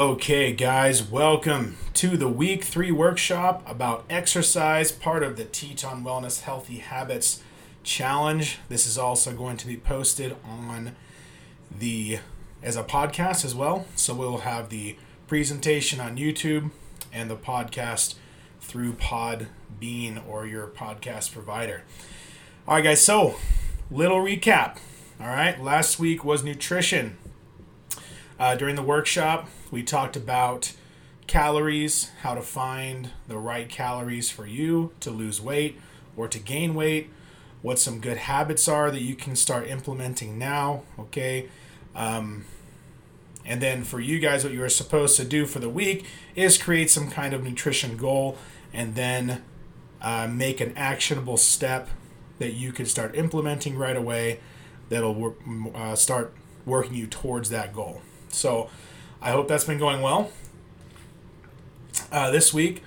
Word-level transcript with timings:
Okay, 0.00 0.54
guys, 0.54 1.02
welcome 1.02 1.76
to 1.92 2.16
the 2.16 2.26
week 2.26 2.64
three 2.64 2.90
workshop 2.90 3.62
about 3.66 4.06
exercise, 4.08 4.90
part 4.90 5.22
of 5.22 5.36
the 5.36 5.44
Teton 5.44 6.02
Wellness 6.02 6.40
Healthy 6.40 6.78
Habits 6.78 7.42
Challenge. 7.82 8.56
This 8.70 8.86
is 8.86 8.96
also 8.96 9.34
going 9.34 9.58
to 9.58 9.66
be 9.66 9.76
posted 9.76 10.36
on 10.42 10.96
the 11.70 12.20
as 12.62 12.76
a 12.76 12.82
podcast 12.82 13.44
as 13.44 13.54
well. 13.54 13.84
So 13.94 14.14
we'll 14.14 14.38
have 14.38 14.70
the 14.70 14.96
presentation 15.26 16.00
on 16.00 16.16
YouTube 16.16 16.70
and 17.12 17.30
the 17.30 17.36
podcast 17.36 18.14
through 18.58 18.94
Podbean 18.94 20.26
or 20.26 20.46
your 20.46 20.66
podcast 20.66 21.30
provider. 21.30 21.82
All 22.66 22.76
right, 22.76 22.84
guys. 22.84 23.04
So 23.04 23.34
little 23.90 24.24
recap. 24.24 24.78
All 25.20 25.26
right, 25.26 25.62
last 25.62 25.98
week 25.98 26.24
was 26.24 26.42
nutrition. 26.42 27.18
Uh, 28.40 28.54
during 28.54 28.74
the 28.74 28.82
workshop, 28.82 29.50
we 29.70 29.82
talked 29.82 30.16
about 30.16 30.72
calories, 31.26 32.10
how 32.22 32.34
to 32.34 32.40
find 32.40 33.10
the 33.28 33.36
right 33.36 33.68
calories 33.68 34.30
for 34.30 34.46
you 34.46 34.92
to 34.98 35.10
lose 35.10 35.42
weight 35.42 35.78
or 36.16 36.26
to 36.26 36.38
gain 36.38 36.74
weight, 36.74 37.10
what 37.60 37.78
some 37.78 38.00
good 38.00 38.16
habits 38.16 38.66
are 38.66 38.90
that 38.90 39.02
you 39.02 39.14
can 39.14 39.36
start 39.36 39.68
implementing 39.68 40.38
now, 40.38 40.84
okay? 40.98 41.50
Um, 41.94 42.46
and 43.44 43.60
then 43.60 43.84
for 43.84 44.00
you 44.00 44.18
guys, 44.18 44.42
what 44.42 44.54
you 44.54 44.64
are 44.64 44.70
supposed 44.70 45.18
to 45.18 45.24
do 45.26 45.44
for 45.44 45.58
the 45.58 45.68
week 45.68 46.06
is 46.34 46.56
create 46.56 46.88
some 46.88 47.10
kind 47.10 47.34
of 47.34 47.44
nutrition 47.44 47.98
goal 47.98 48.38
and 48.72 48.94
then 48.94 49.44
uh, 50.00 50.26
make 50.26 50.62
an 50.62 50.72
actionable 50.76 51.36
step 51.36 51.90
that 52.38 52.54
you 52.54 52.72
can 52.72 52.86
start 52.86 53.14
implementing 53.14 53.76
right 53.76 53.96
away 53.98 54.40
that'll 54.88 55.36
uh, 55.74 55.94
start 55.94 56.32
working 56.64 56.94
you 56.94 57.06
towards 57.06 57.50
that 57.50 57.74
goal. 57.74 58.00
So 58.30 58.70
I 59.20 59.30
hope 59.32 59.48
that's 59.48 59.64
been 59.64 59.78
going 59.78 60.00
well. 60.00 60.30
Uh, 62.10 62.30
this 62.30 62.54
week, 62.54 62.82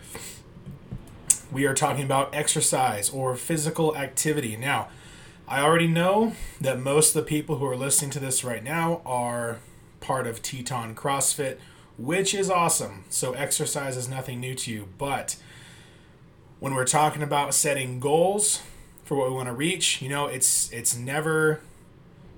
we 1.51 1.65
are 1.65 1.73
talking 1.73 2.03
about 2.03 2.33
exercise 2.33 3.09
or 3.09 3.35
physical 3.35 3.95
activity. 3.95 4.57
Now, 4.57 4.87
I 5.47 5.61
already 5.61 5.87
know 5.87 6.33
that 6.59 6.79
most 6.79 7.15
of 7.15 7.23
the 7.23 7.29
people 7.29 7.57
who 7.57 7.65
are 7.65 7.75
listening 7.75 8.11
to 8.11 8.19
this 8.19 8.43
right 8.43 8.63
now 8.63 9.01
are 9.05 9.59
part 9.99 10.25
of 10.25 10.41
Teton 10.41 10.95
CrossFit, 10.95 11.57
which 11.97 12.33
is 12.33 12.49
awesome. 12.49 13.03
So, 13.09 13.33
exercise 13.33 13.95
is 13.95 14.09
nothing 14.09 14.39
new 14.39 14.55
to 14.55 14.71
you. 14.71 14.87
But 14.97 15.35
when 16.59 16.73
we're 16.73 16.85
talking 16.85 17.21
about 17.21 17.53
setting 17.53 17.99
goals 17.99 18.61
for 19.03 19.15
what 19.15 19.29
we 19.29 19.35
want 19.35 19.47
to 19.47 19.53
reach, 19.53 20.01
you 20.01 20.09
know, 20.09 20.27
it's 20.27 20.71
it's 20.71 20.95
never 20.95 21.59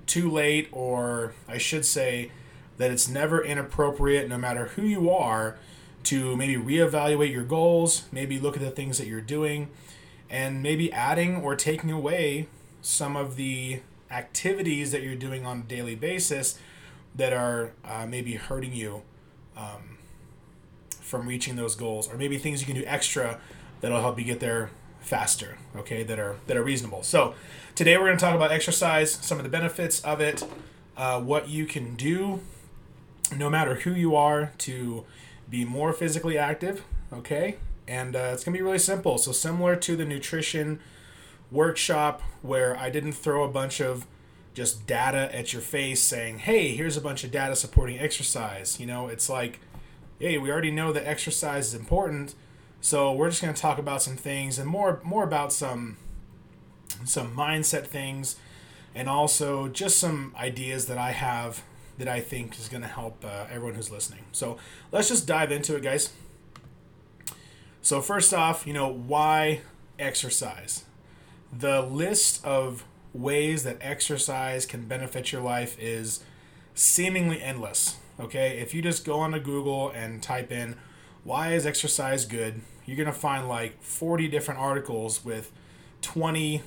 too 0.06 0.30
late, 0.30 0.68
or 0.72 1.34
I 1.48 1.58
should 1.58 1.86
say, 1.86 2.30
that 2.78 2.90
it's 2.90 3.08
never 3.08 3.42
inappropriate, 3.42 4.28
no 4.28 4.38
matter 4.38 4.66
who 4.68 4.82
you 4.82 5.10
are, 5.10 5.56
to 6.04 6.36
maybe 6.36 6.56
reevaluate 6.56 7.32
your 7.32 7.44
goals, 7.44 8.04
maybe 8.12 8.38
look 8.38 8.56
at 8.56 8.62
the 8.62 8.70
things 8.70 8.98
that 8.98 9.06
you're 9.06 9.20
doing, 9.20 9.68
and 10.30 10.62
maybe 10.62 10.92
adding 10.92 11.36
or 11.36 11.56
taking 11.56 11.90
away 11.90 12.48
some 12.80 13.16
of 13.16 13.36
the 13.36 13.80
activities 14.10 14.92
that 14.92 15.02
you're 15.02 15.16
doing 15.16 15.44
on 15.44 15.58
a 15.58 15.62
daily 15.62 15.94
basis 15.94 16.58
that 17.14 17.32
are 17.32 17.72
uh, 17.84 18.06
maybe 18.06 18.34
hurting 18.34 18.72
you 18.72 19.02
um, 19.56 19.98
from 21.00 21.26
reaching 21.26 21.56
those 21.56 21.74
goals, 21.74 22.12
or 22.12 22.16
maybe 22.16 22.38
things 22.38 22.60
you 22.60 22.66
can 22.66 22.80
do 22.80 22.86
extra 22.86 23.40
that'll 23.80 24.00
help 24.00 24.18
you 24.18 24.24
get 24.24 24.38
there 24.40 24.70
faster. 25.00 25.56
Okay, 25.74 26.02
that 26.02 26.18
are 26.18 26.36
that 26.46 26.56
are 26.56 26.62
reasonable. 26.62 27.02
So 27.02 27.34
today 27.74 27.96
we're 27.96 28.06
going 28.06 28.18
to 28.18 28.24
talk 28.24 28.34
about 28.34 28.52
exercise, 28.52 29.12
some 29.12 29.38
of 29.38 29.44
the 29.44 29.50
benefits 29.50 30.00
of 30.02 30.20
it, 30.20 30.44
uh, 30.96 31.20
what 31.20 31.48
you 31.48 31.66
can 31.66 31.96
do 31.96 32.40
no 33.34 33.50
matter 33.50 33.76
who 33.76 33.92
you 33.92 34.14
are, 34.14 34.52
to 34.58 35.04
be 35.48 35.64
more 35.64 35.92
physically 35.92 36.36
active, 36.36 36.84
okay? 37.12 37.56
And 37.88 38.16
uh, 38.16 38.30
it's 38.32 38.44
gonna 38.44 38.56
be 38.56 38.62
really 38.62 38.78
simple. 38.78 39.18
So, 39.18 39.32
similar 39.32 39.76
to 39.76 39.96
the 39.96 40.04
nutrition 40.04 40.80
workshop 41.50 42.22
where 42.42 42.76
I 42.76 42.90
didn't 42.90 43.12
throw 43.12 43.44
a 43.44 43.48
bunch 43.48 43.80
of 43.80 44.06
just 44.54 44.86
data 44.86 45.34
at 45.36 45.52
your 45.52 45.62
face 45.62 46.02
saying, 46.02 46.38
hey, 46.38 46.74
here's 46.74 46.96
a 46.96 47.00
bunch 47.00 47.24
of 47.24 47.30
data 47.30 47.54
supporting 47.54 47.98
exercise. 47.98 48.80
You 48.80 48.86
know, 48.86 49.06
it's 49.06 49.28
like, 49.28 49.60
hey, 50.18 50.38
we 50.38 50.50
already 50.50 50.70
know 50.70 50.92
that 50.92 51.06
exercise 51.06 51.68
is 51.68 51.74
important. 51.74 52.34
So 52.80 53.12
we're 53.12 53.28
just 53.28 53.42
going 53.42 53.52
to 53.52 53.60
talk 53.60 53.78
about 53.78 54.02
some 54.02 54.16
things 54.16 54.58
and 54.58 54.68
more 54.68 55.00
more 55.04 55.24
about 55.24 55.52
some 55.52 55.96
some 57.04 57.36
mindset 57.36 57.86
things 57.86 58.36
and 58.94 59.08
also 59.08 59.68
just 59.68 59.98
some 59.98 60.34
ideas 60.38 60.86
that 60.86 60.96
I 60.96 61.10
have 61.10 61.62
that 61.98 62.08
I 62.08 62.20
think 62.20 62.58
is 62.58 62.68
going 62.68 62.82
to 62.82 62.88
help 62.88 63.24
uh, 63.24 63.46
everyone 63.50 63.74
who's 63.74 63.90
listening. 63.90 64.24
So 64.32 64.58
let's 64.92 65.08
just 65.08 65.26
dive 65.26 65.50
into 65.50 65.76
it, 65.76 65.82
guys. 65.82 66.12
So, 67.82 68.00
first 68.00 68.34
off, 68.34 68.66
you 68.66 68.72
know, 68.72 68.88
why 68.88 69.60
exercise? 69.98 70.84
The 71.56 71.82
list 71.82 72.44
of 72.44 72.84
ways 73.12 73.62
that 73.62 73.78
exercise 73.80 74.66
can 74.66 74.86
benefit 74.86 75.32
your 75.32 75.40
life 75.40 75.78
is 75.78 76.24
seemingly 76.74 77.40
endless. 77.40 77.96
Okay, 78.18 78.58
if 78.58 78.74
you 78.74 78.82
just 78.82 79.04
go 79.04 79.20
onto 79.20 79.38
Google 79.38 79.90
and 79.90 80.22
type 80.22 80.50
in 80.50 80.76
why 81.22 81.52
is 81.52 81.66
exercise 81.66 82.24
good, 82.24 82.60
you're 82.84 82.96
gonna 82.96 83.12
find 83.12 83.48
like 83.48 83.82
40 83.82 84.28
different 84.28 84.58
articles 84.58 85.24
with 85.24 85.52
20 86.02 86.62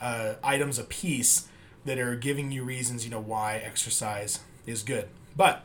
uh, 0.00 0.34
items 0.42 0.78
a 0.78 0.84
piece 0.84 1.48
that 1.88 1.98
are 1.98 2.14
giving 2.14 2.52
you 2.52 2.62
reasons, 2.62 3.04
you 3.04 3.10
know, 3.10 3.20
why 3.20 3.56
exercise 3.56 4.40
is 4.66 4.82
good. 4.82 5.08
But 5.36 5.64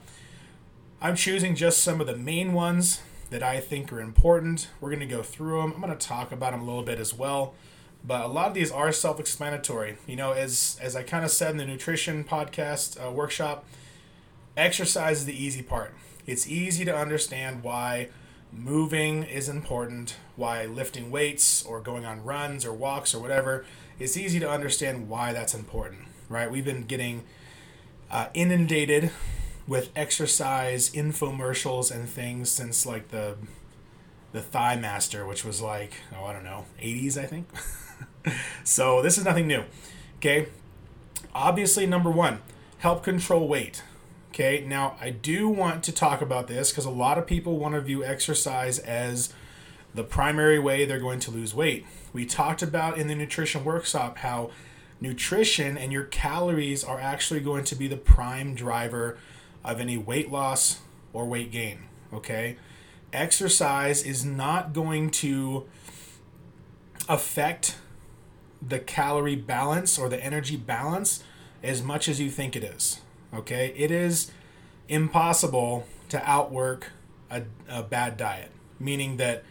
I'm 1.02 1.16
choosing 1.16 1.56
just 1.56 1.84
some 1.84 2.02
of 2.02 2.08
the 2.08 2.16
main 2.16 2.54
ones 2.54 3.02
that 3.30 3.44
I 3.44 3.60
think 3.60 3.92
are 3.92 4.00
important. 4.00 4.70
We're 4.80 4.90
going 4.90 5.00
to 5.02 5.06
go 5.06 5.22
through 5.22 5.62
them. 5.62 5.74
I'm 5.74 5.82
going 5.82 5.98
to 5.98 6.08
talk 6.08 6.32
about 6.32 6.52
them 6.52 6.62
a 6.62 6.66
little 6.66 6.84
bit 6.84 7.00
as 7.00 7.14
well. 7.14 7.54
But 8.06 8.24
a 8.24 8.28
lot 8.28 8.48
of 8.48 8.54
these 8.54 8.72
are 8.72 8.92
self-explanatory. 8.92 9.98
You 10.08 10.16
know, 10.16 10.32
as 10.32 10.78
as 10.82 10.96
I 10.96 11.04
kind 11.04 11.24
of 11.24 11.32
said 11.32 11.52
in 11.52 11.58
the 11.58 11.66
nutrition 11.66 12.24
podcast 12.24 12.98
uh, 13.06 13.12
workshop, 13.12 13.66
exercise 14.58 15.20
is 15.20 15.26
the 15.26 15.44
easy 15.44 15.62
part. 15.62 15.94
It's 16.26 16.48
easy 16.48 16.86
to 16.86 16.96
understand 16.96 17.64
why 17.64 18.10
moving 18.52 19.24
is 19.24 19.50
important, 19.50 20.16
why 20.36 20.66
lifting 20.66 21.12
weights 21.12 21.66
or 21.66 21.82
going 21.82 22.06
on 22.06 22.24
runs 22.24 22.66
or 22.66 22.74
walks 22.74 23.14
or 23.16 23.20
whatever. 23.20 23.66
It's 24.00 24.18
easy 24.18 24.40
to 24.40 24.50
understand 24.50 25.10
why 25.10 25.34
that's 25.34 25.54
important, 25.54 26.02
right? 26.34 26.50
We've 26.52 26.66
been 26.66 26.84
getting 26.84 27.24
uh, 28.12 28.28
inundated 28.34 29.12
with 29.68 29.92
exercise 29.96 30.90
infomercials 30.90 31.94
and 31.94 32.10
things 32.10 32.50
since 32.50 32.86
like 32.86 33.10
the 33.10 33.36
the 34.34 34.42
Thigh 34.42 34.76
Master, 34.76 35.26
which 35.26 35.46
was 35.46 35.62
like 35.62 35.94
oh 36.18 36.26
I 36.26 36.34
don't 36.34 36.44
know 36.44 36.66
80s 36.82 37.18
I 37.18 37.26
think. 37.26 37.48
so 38.64 39.02
this 39.02 39.18
is 39.18 39.26
nothing 39.26 39.48
new. 39.48 39.64
Okay, 40.18 40.48
obviously 41.34 41.86
number 41.86 42.12
one, 42.12 42.40
help 42.80 43.04
control 43.04 43.48
weight. 43.48 43.84
Okay, 44.30 44.66
now 44.68 44.98
I 45.00 45.12
do 45.12 45.48
want 45.48 45.84
to 45.84 45.92
talk 45.92 46.22
about 46.22 46.48
this 46.48 46.72
because 46.72 46.86
a 46.86 46.90
lot 46.90 47.20
of 47.20 47.28
people 47.28 47.60
want 47.60 47.76
to 47.76 47.82
view 47.82 48.04
exercise 48.04 48.80
as 48.80 49.32
the 49.94 50.04
primary 50.04 50.58
way 50.58 50.86
they're 50.86 51.00
going 51.00 51.20
to 51.20 51.32
lose 51.32 51.54
weight. 51.54 51.86
We 52.14 52.26
talked 52.26 52.64
about 52.64 52.98
in 52.98 53.08
the 53.08 53.16
nutrition 53.16 53.64
workshop 53.64 54.18
how 54.18 54.50
nutrition 55.04 55.78
and 55.78 55.92
your 55.92 56.06
calories 56.06 56.84
are 56.84 57.00
actually 57.00 57.42
going 57.42 57.66
to 57.66 57.76
be 57.76 57.88
the 57.88 57.98
prime 57.98 58.56
driver 58.56 59.18
of 59.64 59.80
any 59.80 59.98
weight 59.98 60.32
loss 60.32 60.80
or 61.12 61.26
weight 61.26 61.52
gain. 61.52 61.78
Okay? 62.14 62.56
Exercise 63.12 64.02
is 64.02 64.24
not 64.26 64.72
going 64.74 65.12
to 65.12 65.66
affect 67.10 67.78
the 68.66 68.80
calorie 68.80 69.36
balance 69.36 70.00
or 70.00 70.08
the 70.08 70.24
energy 70.24 70.56
balance 70.56 71.22
as 71.62 71.84
much 71.84 72.08
as 72.08 72.22
you 72.22 72.30
think 72.30 72.56
it 72.56 72.64
is. 72.64 73.02
Okay? 73.34 73.74
It 73.76 73.92
is 73.92 74.32
impossible 74.88 75.86
to 76.08 76.30
outwork 76.30 76.92
a, 77.30 77.44
a 77.68 77.84
bad 77.84 78.16
diet, 78.16 78.52
meaning 78.80 79.18
that 79.18 79.44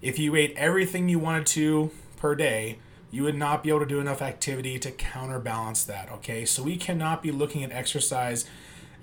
if 0.00 0.18
you 0.18 0.36
ate 0.36 0.54
everything 0.56 1.08
you 1.08 1.18
wanted 1.18 1.46
to 1.48 1.90
per 2.16 2.36
day, 2.36 2.78
you 3.12 3.22
would 3.22 3.36
not 3.36 3.62
be 3.62 3.68
able 3.68 3.80
to 3.80 3.86
do 3.86 4.00
enough 4.00 4.22
activity 4.22 4.78
to 4.80 4.90
counterbalance 4.90 5.84
that. 5.84 6.10
Okay, 6.10 6.44
so 6.44 6.62
we 6.62 6.76
cannot 6.76 7.22
be 7.22 7.30
looking 7.30 7.62
at 7.62 7.70
exercise 7.70 8.46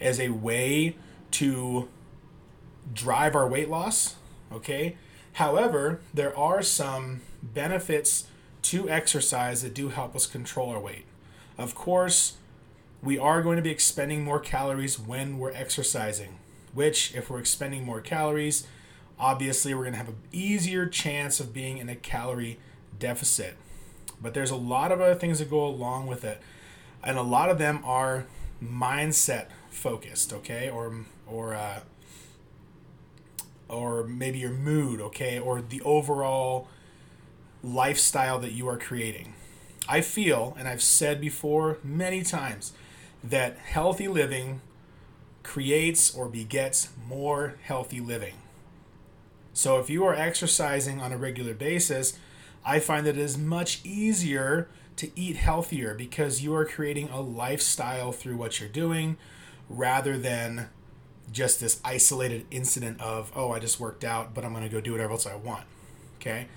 as 0.01 0.19
a 0.19 0.29
way 0.29 0.97
to 1.31 1.87
drive 2.91 3.35
our 3.35 3.47
weight 3.47 3.69
loss. 3.69 4.15
Okay, 4.51 4.97
however, 5.33 6.01
there 6.11 6.35
are 6.35 6.63
some 6.63 7.21
benefits 7.43 8.25
to 8.63 8.89
exercise 8.89 9.61
that 9.61 9.75
do 9.75 9.89
help 9.89 10.15
us 10.15 10.25
control 10.25 10.71
our 10.71 10.79
weight. 10.79 11.05
Of 11.57 11.75
course, 11.75 12.37
we 13.03 13.17
are 13.17 13.43
going 13.43 13.57
to 13.57 13.61
be 13.61 13.69
expending 13.69 14.23
more 14.23 14.39
calories 14.39 14.99
when 14.99 15.37
we're 15.37 15.51
exercising, 15.51 16.39
which, 16.73 17.13
if 17.15 17.29
we're 17.29 17.39
expending 17.39 17.85
more 17.85 18.01
calories, 18.01 18.67
obviously 19.19 19.73
we're 19.73 19.83
going 19.83 19.93
to 19.93 19.99
have 19.99 20.09
an 20.09 20.17
easier 20.31 20.87
chance 20.87 21.39
of 21.39 21.53
being 21.53 21.77
in 21.77 21.89
a 21.89 21.95
calorie 21.95 22.57
deficit. 22.97 23.55
But 24.21 24.33
there's 24.33 24.51
a 24.51 24.55
lot 24.55 24.91
of 24.91 24.99
other 25.01 25.15
things 25.15 25.39
that 25.39 25.49
go 25.49 25.65
along 25.65 26.07
with 26.07 26.23
it, 26.23 26.41
and 27.03 27.17
a 27.17 27.23
lot 27.23 27.49
of 27.49 27.57
them 27.57 27.81
are 27.83 28.25
mindset 28.61 29.47
focused, 29.69 30.33
okay, 30.33 30.69
or 30.69 31.05
or 31.25 31.55
uh, 31.55 31.81
or 33.69 34.03
maybe 34.03 34.39
your 34.39 34.51
mood, 34.51 34.99
okay, 34.99 35.39
or 35.39 35.61
the 35.61 35.81
overall 35.81 36.67
lifestyle 37.63 38.39
that 38.39 38.51
you 38.51 38.67
are 38.67 38.77
creating. 38.77 39.33
I 39.87 40.01
feel, 40.01 40.55
and 40.59 40.67
I've 40.67 40.83
said 40.83 41.19
before 41.21 41.77
many 41.83 42.21
times, 42.21 42.73
that 43.23 43.57
healthy 43.57 44.07
living 44.07 44.61
creates 45.43 46.13
or 46.13 46.29
begets 46.29 46.89
more 47.07 47.55
healthy 47.63 47.99
living. 47.99 48.35
So 49.53 49.79
if 49.79 49.89
you 49.89 50.05
are 50.05 50.13
exercising 50.13 51.01
on 51.01 51.11
a 51.11 51.17
regular 51.17 51.53
basis, 51.53 52.17
I 52.69 52.79
find 52.79 53.03
that 53.07 53.17
it 53.17 53.21
is 53.21 53.35
much 53.35 53.81
easier 53.83 54.69
to 54.97 55.09
eat 55.19 55.37
healthier 55.37 55.95
because 55.95 56.43
you 56.43 56.53
are 56.53 56.65
creating 56.65 57.09
a 57.09 57.19
lifestyle 57.19 58.11
through 58.11 58.37
what 58.37 58.59
you're 58.59 58.69
doing 58.69 59.17
rather 59.67 60.19
than 60.19 60.69
just 61.31 61.59
this 61.59 61.81
isolated 61.83 62.45
incident 62.51 63.01
of, 63.01 63.31
oh, 63.35 63.51
I 63.51 63.57
just 63.57 63.79
worked 63.79 64.03
out, 64.03 64.35
but 64.35 64.45
I'm 64.45 64.53
going 64.53 64.63
to 64.63 64.69
go 64.69 64.81
do 64.81 64.91
whatever 64.91 65.13
else 65.13 65.25
I 65.25 65.35
want. 65.35 65.63
Okay. 66.17 66.47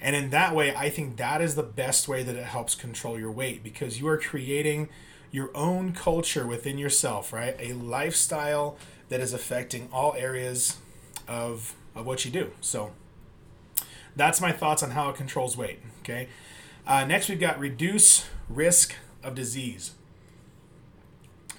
And 0.00 0.16
in 0.16 0.30
that 0.30 0.52
way, 0.52 0.74
I 0.74 0.90
think 0.90 1.16
that 1.18 1.40
is 1.40 1.54
the 1.54 1.62
best 1.62 2.08
way 2.08 2.24
that 2.24 2.34
it 2.34 2.46
helps 2.46 2.74
control 2.74 3.16
your 3.16 3.30
weight 3.30 3.62
because 3.62 4.00
you 4.00 4.08
are 4.08 4.18
creating 4.18 4.88
your 5.30 5.56
own 5.56 5.92
culture 5.92 6.44
within 6.44 6.76
yourself, 6.76 7.32
right? 7.32 7.54
A 7.60 7.74
lifestyle 7.74 8.76
that 9.10 9.20
is 9.20 9.32
affecting 9.32 9.88
all 9.92 10.12
areas 10.18 10.78
of, 11.28 11.76
of 11.94 12.04
what 12.04 12.24
you 12.24 12.32
do. 12.32 12.50
So 12.60 12.90
that's 14.16 14.40
my 14.40 14.52
thoughts 14.52 14.82
on 14.82 14.90
how 14.90 15.08
it 15.10 15.16
controls 15.16 15.56
weight. 15.56 15.80
Okay. 16.00 16.28
Uh, 16.86 17.04
next, 17.04 17.28
we've 17.28 17.40
got 17.40 17.58
reduce 17.58 18.26
risk 18.48 18.94
of 19.22 19.34
disease. 19.34 19.92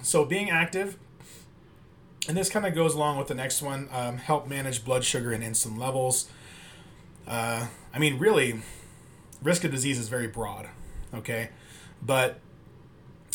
So 0.01 0.25
being 0.25 0.49
active, 0.49 0.97
and 2.27 2.35
this 2.37 2.49
kind 2.49 2.65
of 2.65 2.75
goes 2.75 2.93
along 2.93 3.17
with 3.17 3.27
the 3.27 3.35
next 3.35 3.61
one 3.61 3.87
um, 3.91 4.17
help 4.17 4.47
manage 4.47 4.83
blood 4.83 5.03
sugar 5.03 5.31
and 5.31 5.43
insulin 5.43 5.77
levels. 5.77 6.29
Uh, 7.27 7.67
I 7.93 7.99
mean, 7.99 8.19
really, 8.19 8.61
risk 9.41 9.63
of 9.63 9.71
disease 9.71 9.97
is 9.97 10.09
very 10.09 10.27
broad, 10.27 10.67
okay? 11.13 11.49
But 12.01 12.39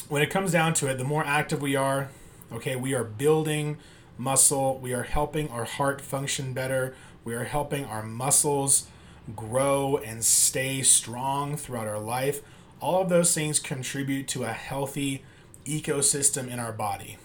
when 0.08 0.22
it 0.22 0.30
comes 0.30 0.52
down 0.52 0.74
to 0.74 0.88
it, 0.88 0.98
the 0.98 1.04
more 1.04 1.24
active 1.24 1.62
we 1.62 1.74
are, 1.74 2.10
okay, 2.52 2.76
we 2.76 2.94
are 2.94 3.04
building 3.04 3.78
muscle, 4.18 4.78
we 4.78 4.92
are 4.92 5.04
helping 5.04 5.48
our 5.48 5.64
heart 5.64 6.00
function 6.00 6.52
better, 6.52 6.94
we 7.24 7.34
are 7.34 7.44
helping 7.44 7.84
our 7.84 8.02
muscles 8.02 8.88
grow 9.36 9.96
and 9.98 10.24
stay 10.24 10.82
strong 10.82 11.56
throughout 11.56 11.86
our 11.86 11.98
life. 11.98 12.40
All 12.80 13.02
of 13.02 13.08
those 13.08 13.34
things 13.34 13.58
contribute 13.58 14.28
to 14.28 14.44
a 14.44 14.52
healthy 14.52 15.24
ecosystem 15.64 16.48
in 16.50 16.58
our 16.58 16.72
body. 16.72 17.18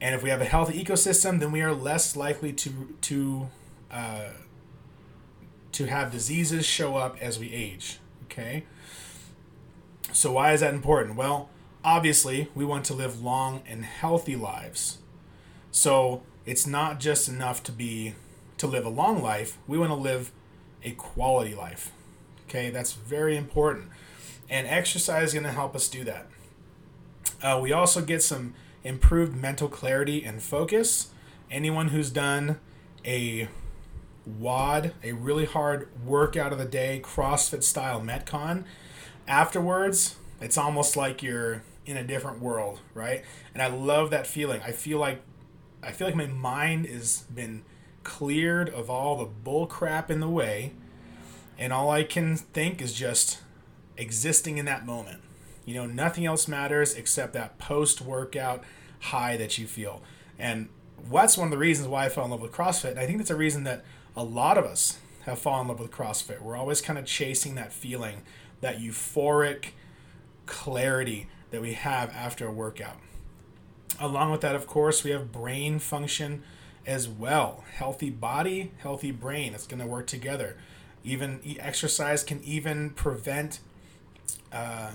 And 0.00 0.14
if 0.14 0.22
we 0.22 0.30
have 0.30 0.40
a 0.40 0.44
healthy 0.44 0.82
ecosystem, 0.82 1.40
then 1.40 1.52
we 1.52 1.60
are 1.60 1.72
less 1.72 2.16
likely 2.16 2.52
to 2.52 2.96
to 3.02 3.48
uh, 3.90 4.30
to 5.72 5.86
have 5.86 6.12
diseases 6.12 6.64
show 6.64 6.96
up 6.96 7.16
as 7.20 7.38
we 7.38 7.52
age. 7.52 7.98
Okay. 8.24 8.64
So 10.12 10.32
why 10.32 10.52
is 10.52 10.60
that 10.60 10.72
important? 10.72 11.16
Well, 11.16 11.50
obviously, 11.84 12.48
we 12.54 12.64
want 12.64 12.84
to 12.86 12.94
live 12.94 13.22
long 13.22 13.62
and 13.66 13.84
healthy 13.84 14.36
lives. 14.36 14.98
So 15.70 16.22
it's 16.46 16.66
not 16.66 17.00
just 17.00 17.28
enough 17.28 17.62
to 17.64 17.72
be 17.72 18.14
to 18.56 18.66
live 18.66 18.84
a 18.84 18.88
long 18.88 19.22
life. 19.22 19.58
We 19.66 19.78
want 19.78 19.90
to 19.90 19.96
live 19.96 20.32
a 20.82 20.92
quality 20.92 21.54
life. 21.54 21.92
Okay, 22.48 22.70
that's 22.70 22.92
very 22.92 23.36
important. 23.36 23.88
And 24.48 24.66
exercise 24.66 25.28
is 25.28 25.34
going 25.34 25.44
to 25.44 25.52
help 25.52 25.76
us 25.76 25.88
do 25.88 26.04
that. 26.04 26.26
Uh, 27.42 27.58
we 27.62 27.72
also 27.72 28.00
get 28.00 28.22
some 28.22 28.54
improved 28.82 29.36
mental 29.36 29.68
clarity 29.68 30.24
and 30.24 30.42
focus. 30.42 31.08
Anyone 31.50 31.88
who's 31.88 32.10
done 32.10 32.58
a 33.04 33.48
WOD, 34.26 34.92
a 35.02 35.12
really 35.12 35.44
hard 35.44 35.88
workout 36.04 36.52
of 36.52 36.58
the 36.58 36.64
day, 36.64 37.00
CrossFit 37.02 37.62
style 37.62 38.00
Metcon, 38.00 38.64
afterwards, 39.26 40.16
it's 40.40 40.58
almost 40.58 40.96
like 40.96 41.22
you're 41.22 41.62
in 41.86 41.96
a 41.96 42.04
different 42.04 42.40
world, 42.40 42.80
right? 42.94 43.24
And 43.54 43.62
I 43.62 43.68
love 43.68 44.10
that 44.10 44.26
feeling. 44.26 44.60
I 44.62 44.72
feel 44.72 44.98
like 44.98 45.22
I 45.82 45.92
feel 45.92 46.06
like 46.06 46.16
my 46.16 46.26
mind 46.26 46.86
has 46.86 47.22
been 47.34 47.62
cleared 48.08 48.70
of 48.70 48.88
all 48.88 49.18
the 49.18 49.26
bull 49.26 49.66
crap 49.66 50.10
in 50.10 50.18
the 50.18 50.28
way, 50.28 50.72
and 51.58 51.74
all 51.74 51.90
I 51.90 52.04
can 52.04 52.38
think 52.38 52.80
is 52.80 52.94
just 52.94 53.40
existing 53.98 54.56
in 54.56 54.64
that 54.64 54.86
moment. 54.86 55.20
You 55.66 55.74
know, 55.74 55.84
nothing 55.84 56.24
else 56.24 56.48
matters 56.48 56.94
except 56.94 57.34
that 57.34 57.58
post 57.58 58.00
workout 58.00 58.64
high 59.00 59.36
that 59.36 59.58
you 59.58 59.66
feel. 59.66 60.00
And 60.38 60.70
that's 61.12 61.36
one 61.36 61.48
of 61.48 61.50
the 61.50 61.58
reasons 61.58 61.86
why 61.86 62.06
I 62.06 62.08
fell 62.08 62.24
in 62.24 62.30
love 62.30 62.40
with 62.40 62.50
CrossFit. 62.50 62.92
And 62.92 62.98
I 62.98 63.04
think 63.04 63.18
that's 63.18 63.30
a 63.30 63.36
reason 63.36 63.64
that 63.64 63.84
a 64.16 64.24
lot 64.24 64.56
of 64.56 64.64
us 64.64 64.98
have 65.26 65.38
fallen 65.38 65.62
in 65.62 65.68
love 65.68 65.80
with 65.80 65.90
CrossFit. 65.90 66.40
We're 66.40 66.56
always 66.56 66.80
kind 66.80 66.98
of 66.98 67.04
chasing 67.04 67.56
that 67.56 67.74
feeling, 67.74 68.22
that 68.62 68.78
euphoric 68.78 69.72
clarity 70.46 71.28
that 71.50 71.60
we 71.60 71.74
have 71.74 72.08
after 72.14 72.46
a 72.46 72.52
workout. 72.52 72.96
Along 74.00 74.30
with 74.30 74.40
that, 74.40 74.54
of 74.54 74.66
course, 74.66 75.04
we 75.04 75.10
have 75.10 75.30
brain 75.30 75.78
function 75.78 76.42
as 76.88 77.06
well. 77.06 77.64
Healthy 77.74 78.10
body, 78.10 78.72
healthy 78.78 79.12
brain. 79.12 79.54
It's 79.54 79.66
going 79.66 79.80
to 79.80 79.86
work 79.86 80.06
together. 80.06 80.56
Even 81.04 81.40
exercise 81.60 82.24
can 82.24 82.42
even 82.42 82.90
prevent 82.90 83.60
uh, 84.50 84.92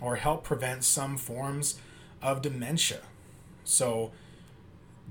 or 0.00 0.16
help 0.16 0.42
prevent 0.44 0.84
some 0.84 1.16
forms 1.16 1.80
of 2.20 2.42
dementia. 2.42 3.00
So, 3.64 4.10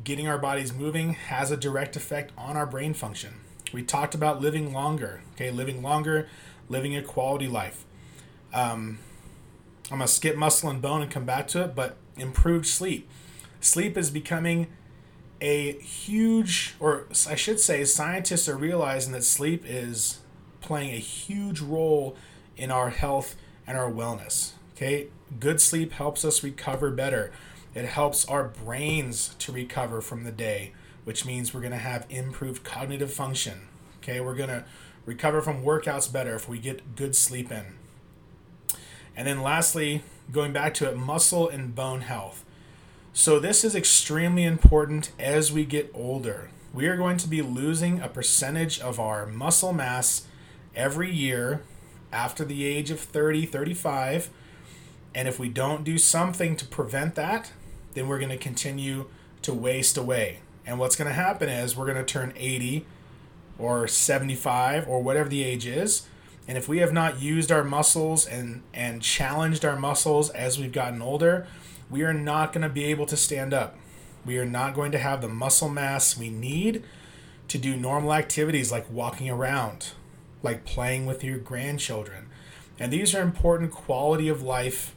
getting 0.04 0.28
our 0.28 0.38
bodies 0.38 0.74
moving 0.74 1.14
has 1.14 1.50
a 1.50 1.58
direct 1.58 1.96
effect 1.96 2.32
on 2.38 2.58
our 2.58 2.66
brain 2.66 2.94
function. 2.94 3.36
We 3.74 3.82
talked 3.82 4.14
about 4.14 4.42
living 4.42 4.74
longer, 4.74 5.22
okay, 5.34 5.50
living 5.50 5.82
longer, 5.82 6.28
living 6.70 6.96
a 6.96 7.02
quality 7.02 7.48
life. 7.48 7.86
Um, 8.54 9.00
I'm 9.90 9.98
gonna 9.98 10.08
skip 10.08 10.36
muscle 10.36 10.70
and 10.70 10.82
bone 10.82 11.02
and 11.02 11.10
come 11.10 11.26
back 11.26 11.48
to 11.50 11.64
it, 11.64 11.76
but 11.76 11.96
improved 12.18 12.68
sleep. 12.68 13.10
Sleep 13.62 13.98
is 13.98 14.12
becoming 14.12 14.68
a 15.44 15.74
huge, 15.74 16.74
or 16.80 17.06
I 17.30 17.36
should 17.36 17.60
say, 17.60 17.84
scientists 17.84 18.48
are 18.48 18.56
realizing 18.56 19.12
that 19.12 19.26
sleep 19.26 19.66
is 19.68 20.22
playing 20.62 20.94
a 20.94 21.00
huge 21.00 21.60
role 21.60 22.16
in 22.56 22.72
our 22.72 22.92
health 22.92 23.36
and 23.68 23.78
our 23.78 23.92
wellness. 23.92 24.54
Okay, 24.74 25.08
good 25.42 25.60
sleep 25.60 25.92
helps 25.92 26.24
us 26.24 26.44
recover 26.46 26.92
better. 26.92 27.34
It 27.76 27.84
helps 27.84 28.24
our 28.26 28.46
brains 28.46 29.36
to 29.40 29.52
recover 29.52 30.00
from 30.00 30.24
the 30.24 30.32
day, 30.32 30.72
which 31.04 31.26
means 31.26 31.54
we're 31.54 31.60
going 31.60 31.72
to 31.74 31.78
have 31.78 32.06
improved 32.10 32.64
cognitive 32.64 33.12
function. 33.12 33.68
Okay, 33.98 34.22
we're 34.22 34.36
going 34.36 34.50
to 34.50 34.64
recover 35.06 35.42
from 35.42 35.62
workouts 35.62 36.12
better 36.12 36.36
if 36.36 36.48
we 36.48 36.58
get 36.58 36.96
good 36.96 37.18
sleep 37.18 37.52
in. 37.52 37.66
And 39.14 39.28
then 39.28 39.42
lastly, 39.42 40.04
going 40.32 40.54
back 40.54 40.74
to 40.76 40.90
it, 40.90 40.96
muscle 40.96 41.50
and 41.50 41.76
bone 41.76 42.02
health. 42.02 42.46
So 43.16 43.40
this 43.40 43.64
is 43.64 43.76
extremely 43.76 44.44
important 44.44 45.12
as 45.20 45.52
we 45.52 45.66
get 45.66 45.92
older. 45.94 46.50
We 46.74 46.88
are 46.88 46.98
going 46.98 47.18
to 47.18 47.28
be 47.28 47.44
losing 47.44 48.00
a 48.02 48.08
percentage 48.08 48.80
of 48.80 49.00
our 49.00 49.28
muscle 49.28 49.72
mass 49.72 50.26
every 50.76 51.12
year 51.12 51.62
after 52.12 52.44
the 52.44 52.66
age 52.66 52.90
of 52.90 53.00
30, 53.00 53.46
35 53.46 54.30
and 55.16 55.28
if 55.28 55.40
we 55.40 55.48
don't 55.48 55.84
do 55.84 55.98
something 55.98 56.56
to 56.56 56.66
prevent 56.66 57.16
that, 57.16 57.52
then 57.94 58.08
we're 58.08 58.18
going 58.18 58.32
to 58.32 58.38
continue 58.38 59.06
to 59.44 59.54
waste 59.54 59.98
away. 59.98 60.40
And 60.66 60.80
what's 60.80 60.96
going 60.96 61.08
to 61.08 61.14
happen 61.14 61.50
is 61.50 61.76
we're 61.76 61.86
going 61.86 62.04
to 62.04 62.04
turn 62.04 62.34
80 62.36 62.86
or 63.60 63.88
75 63.88 64.88
or 64.88 65.04
whatever 65.04 65.30
the 65.30 65.44
age 65.44 65.68
is. 65.68 66.08
And 66.48 66.58
if 66.58 66.68
we 66.68 66.80
have 66.80 66.92
not 66.92 67.22
used 67.22 67.52
our 67.52 67.64
muscles 67.64 68.26
and, 68.26 68.64
and 68.74 69.02
challenged 69.02 69.64
our 69.64 69.78
muscles 69.78 70.30
as 70.32 70.58
we've 70.58 70.72
gotten 70.72 71.02
older, 71.02 71.46
we 71.94 72.02
are 72.02 72.14
not 72.14 72.52
going 72.52 72.64
to 72.64 72.70
be 72.70 72.86
able 72.86 73.06
to 73.06 73.16
stand 73.16 73.54
up. 73.54 73.78
We 74.26 74.40
are 74.40 74.46
not 74.46 74.74
going 74.74 74.92
to 74.94 74.98
have 74.98 75.22
the 75.22 75.28
muscle 75.28 75.70
mass 75.70 76.18
we 76.18 76.32
need 76.32 76.84
to 77.48 77.60
do 77.60 77.78
normal 77.78 78.16
activities 78.16 78.72
like 78.72 78.90
walking 78.90 79.30
around, 79.30 79.92
like 80.42 80.66
playing 80.66 81.06
with 81.06 81.24
your 81.24 81.38
grandchildren. 81.38 82.30
And 82.80 82.92
these 82.92 83.14
are 83.14 83.22
important 83.22 83.72
quality 83.72 84.28
of 84.28 84.42
life 84.42 84.96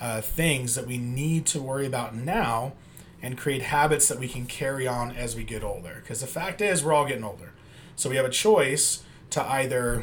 uh, 0.00 0.22
things 0.22 0.74
that 0.74 0.86
we 0.86 0.96
need 0.96 1.44
to 1.46 1.60
worry 1.60 1.84
about 1.84 2.14
now 2.14 2.72
and 3.20 3.36
create 3.36 3.62
habits 3.62 4.08
that 4.08 4.18
we 4.18 4.26
can 4.26 4.46
carry 4.46 4.86
on 4.86 5.10
as 5.10 5.36
we 5.36 5.44
get 5.44 5.62
older. 5.62 5.98
Because 6.00 6.22
the 6.22 6.26
fact 6.26 6.62
is, 6.62 6.82
we're 6.82 6.94
all 6.94 7.06
getting 7.06 7.24
older. 7.24 7.52
So 7.94 8.08
we 8.08 8.16
have 8.16 8.24
a 8.24 8.30
choice 8.30 9.02
to 9.30 9.44
either 9.44 10.02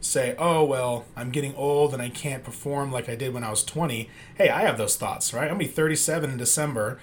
say, 0.00 0.34
oh, 0.38 0.64
well, 0.64 1.04
I'm 1.16 1.30
getting 1.30 1.54
old 1.54 1.92
and 1.92 2.02
I 2.02 2.08
can't 2.08 2.44
perform 2.44 2.92
like 2.92 3.08
I 3.08 3.16
did 3.16 3.34
when 3.34 3.44
I 3.44 3.50
was 3.50 3.64
20. 3.64 4.08
Hey, 4.36 4.48
I 4.48 4.62
have 4.62 4.78
those 4.78 4.96
thoughts, 4.96 5.32
right? 5.34 5.42
I'm 5.42 5.58
going 5.58 5.60
to 5.60 5.66
be 5.66 5.72
37 5.72 6.30
in 6.30 6.36
December. 6.36 7.00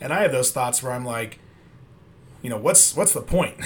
And 0.00 0.12
I 0.12 0.22
have 0.22 0.32
those 0.32 0.52
thoughts 0.52 0.82
where 0.82 0.92
I'm 0.92 1.04
like, 1.04 1.38
you 2.42 2.50
know, 2.50 2.58
what's 2.58 2.94
what's 2.94 3.12
the 3.12 3.22
point? 3.22 3.56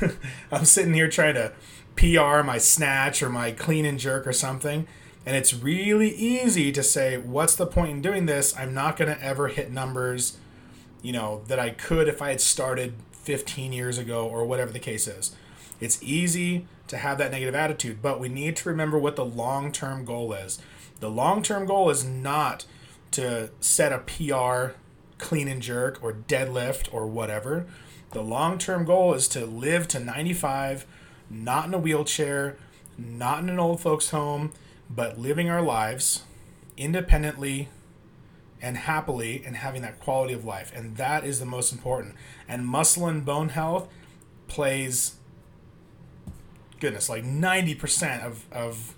I'm 0.52 0.64
sitting 0.64 0.94
here 0.94 1.08
trying 1.08 1.34
to 1.34 1.52
PR 1.96 2.42
my 2.42 2.56
snatch 2.58 3.22
or 3.22 3.28
my 3.28 3.50
clean 3.50 3.84
and 3.84 3.98
jerk 3.98 4.26
or 4.26 4.32
something 4.32 4.86
and 5.24 5.36
it's 5.36 5.54
really 5.54 6.10
easy 6.10 6.72
to 6.72 6.82
say, 6.82 7.16
what's 7.16 7.54
the 7.54 7.66
point 7.66 7.90
in 7.90 8.02
doing 8.02 8.26
this? 8.26 8.56
I'm 8.56 8.74
not 8.74 8.96
going 8.96 9.14
to 9.14 9.22
ever 9.22 9.48
hit 9.48 9.70
numbers, 9.70 10.38
you 11.00 11.12
know, 11.12 11.42
that 11.46 11.60
I 11.60 11.70
could 11.70 12.08
if 12.08 12.20
I 12.20 12.30
had 12.30 12.40
started 12.40 12.94
15 13.12 13.72
years 13.72 13.98
ago 13.98 14.26
or 14.26 14.44
whatever 14.44 14.72
the 14.72 14.80
case 14.80 15.06
is. 15.06 15.34
It's 15.82 16.00
easy 16.00 16.68
to 16.86 16.96
have 16.96 17.18
that 17.18 17.32
negative 17.32 17.56
attitude, 17.56 18.00
but 18.00 18.20
we 18.20 18.28
need 18.28 18.54
to 18.54 18.68
remember 18.68 19.00
what 19.00 19.16
the 19.16 19.24
long 19.24 19.72
term 19.72 20.04
goal 20.04 20.32
is. 20.32 20.60
The 21.00 21.10
long 21.10 21.42
term 21.42 21.66
goal 21.66 21.90
is 21.90 22.04
not 22.04 22.66
to 23.10 23.50
set 23.58 23.90
a 23.90 23.98
PR 23.98 24.76
clean 25.18 25.48
and 25.48 25.60
jerk 25.60 25.98
or 26.00 26.12
deadlift 26.12 26.94
or 26.94 27.08
whatever. 27.08 27.66
The 28.12 28.22
long 28.22 28.58
term 28.58 28.84
goal 28.84 29.12
is 29.12 29.26
to 29.28 29.44
live 29.44 29.88
to 29.88 29.98
95, 29.98 30.86
not 31.28 31.66
in 31.66 31.74
a 31.74 31.78
wheelchair, 31.78 32.56
not 32.96 33.42
in 33.42 33.48
an 33.48 33.58
old 33.58 33.80
folks' 33.80 34.10
home, 34.10 34.52
but 34.88 35.18
living 35.18 35.50
our 35.50 35.62
lives 35.62 36.22
independently 36.76 37.70
and 38.60 38.76
happily 38.76 39.42
and 39.44 39.56
having 39.56 39.82
that 39.82 39.98
quality 39.98 40.32
of 40.32 40.44
life. 40.44 40.70
And 40.72 40.96
that 40.96 41.24
is 41.24 41.40
the 41.40 41.44
most 41.44 41.72
important. 41.72 42.14
And 42.46 42.68
muscle 42.68 43.08
and 43.08 43.24
bone 43.24 43.48
health 43.48 43.88
plays 44.46 45.16
goodness, 46.82 47.08
like 47.08 47.24
90% 47.24 48.22
of, 48.22 48.44
of 48.52 48.94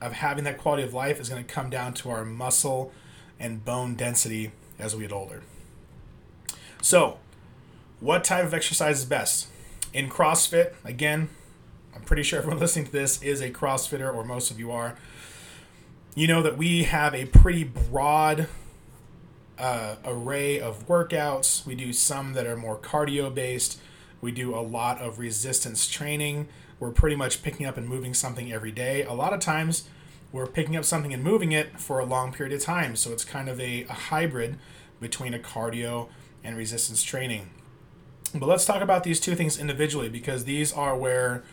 of 0.00 0.12
having 0.12 0.44
that 0.44 0.58
quality 0.58 0.82
of 0.82 0.92
life 0.92 1.18
is 1.18 1.30
going 1.30 1.42
to 1.42 1.52
come 1.52 1.70
down 1.70 1.94
to 1.94 2.10
our 2.10 2.24
muscle 2.24 2.92
and 3.40 3.64
bone 3.64 3.94
density 3.94 4.52
as 4.78 4.94
we 4.94 5.02
get 5.02 5.12
older. 5.12 5.42
So, 6.82 7.18
what 8.00 8.22
type 8.22 8.44
of 8.44 8.52
exercise 8.52 8.98
is 8.98 9.04
best? 9.06 9.48
In 9.94 10.10
CrossFit, 10.10 10.74
again, 10.84 11.30
I'm 11.94 12.02
pretty 12.02 12.22
sure 12.22 12.38
everyone 12.38 12.60
listening 12.60 12.86
to 12.86 12.92
this 12.92 13.22
is 13.22 13.40
a 13.40 13.50
CrossFitter, 13.50 14.14
or 14.14 14.24
most 14.24 14.50
of 14.50 14.58
you 14.58 14.70
are. 14.70 14.96
You 16.14 16.28
know 16.28 16.42
that 16.42 16.58
we 16.58 16.84
have 16.84 17.14
a 17.14 17.24
pretty 17.26 17.64
broad 17.64 18.46
uh, 19.58 19.96
array 20.04 20.60
of 20.60 20.86
workouts. 20.86 21.64
We 21.64 21.74
do 21.74 21.92
some 21.92 22.34
that 22.34 22.46
are 22.46 22.56
more 22.56 22.76
cardio 22.76 23.34
based. 23.34 23.80
We 24.20 24.32
do 24.32 24.54
a 24.54 24.60
lot 24.60 25.00
of 25.00 25.18
resistance 25.18 25.88
training. 25.88 26.48
We're 26.80 26.90
pretty 26.90 27.16
much 27.16 27.42
picking 27.42 27.66
up 27.66 27.76
and 27.76 27.88
moving 27.88 28.14
something 28.14 28.52
every 28.52 28.72
day. 28.72 29.04
A 29.04 29.12
lot 29.12 29.32
of 29.32 29.40
times, 29.40 29.88
we're 30.32 30.46
picking 30.46 30.76
up 30.76 30.84
something 30.84 31.14
and 31.14 31.22
moving 31.22 31.52
it 31.52 31.78
for 31.78 32.00
a 32.00 32.04
long 32.04 32.32
period 32.32 32.54
of 32.54 32.62
time. 32.62 32.96
So 32.96 33.12
it's 33.12 33.24
kind 33.24 33.48
of 33.48 33.60
a, 33.60 33.84
a 33.84 33.92
hybrid 33.92 34.58
between 35.00 35.32
a 35.34 35.38
cardio 35.38 36.08
and 36.42 36.56
resistance 36.56 37.02
training. 37.02 37.50
But 38.34 38.48
let's 38.48 38.64
talk 38.64 38.82
about 38.82 39.04
these 39.04 39.20
two 39.20 39.36
things 39.36 39.58
individually 39.58 40.08
because 40.08 40.44
these 40.44 40.72
are 40.72 40.96
where 40.96 41.44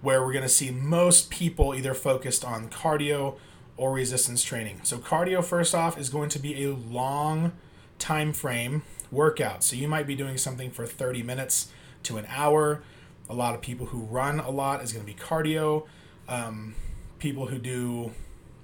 where 0.00 0.24
we're 0.24 0.32
going 0.32 0.44
to 0.44 0.48
see 0.48 0.70
most 0.70 1.28
people 1.28 1.74
either 1.74 1.92
focused 1.92 2.44
on 2.44 2.68
cardio 2.70 3.36
or 3.76 3.92
resistance 3.92 4.42
training. 4.42 4.80
So 4.84 4.98
cardio 4.98 5.44
first 5.44 5.74
off 5.74 5.98
is 5.98 6.08
going 6.08 6.28
to 6.30 6.38
be 6.38 6.64
a 6.64 6.72
long 6.72 7.52
time 7.98 8.32
frame 8.32 8.82
workout. 9.10 9.64
So 9.64 9.76
you 9.76 9.88
might 9.88 10.06
be 10.06 10.14
doing 10.14 10.38
something 10.38 10.70
for 10.70 10.86
30 10.86 11.22
minutes 11.22 11.70
to 12.04 12.16
an 12.16 12.26
hour. 12.28 12.82
A 13.28 13.34
lot 13.34 13.54
of 13.54 13.60
people 13.60 13.86
who 13.86 14.00
run 14.00 14.40
a 14.40 14.50
lot 14.50 14.82
is 14.82 14.92
going 14.92 15.04
to 15.04 15.12
be 15.12 15.18
cardio. 15.18 15.86
Um, 16.28 16.74
people 17.18 17.46
who 17.46 17.58
do, 17.58 18.12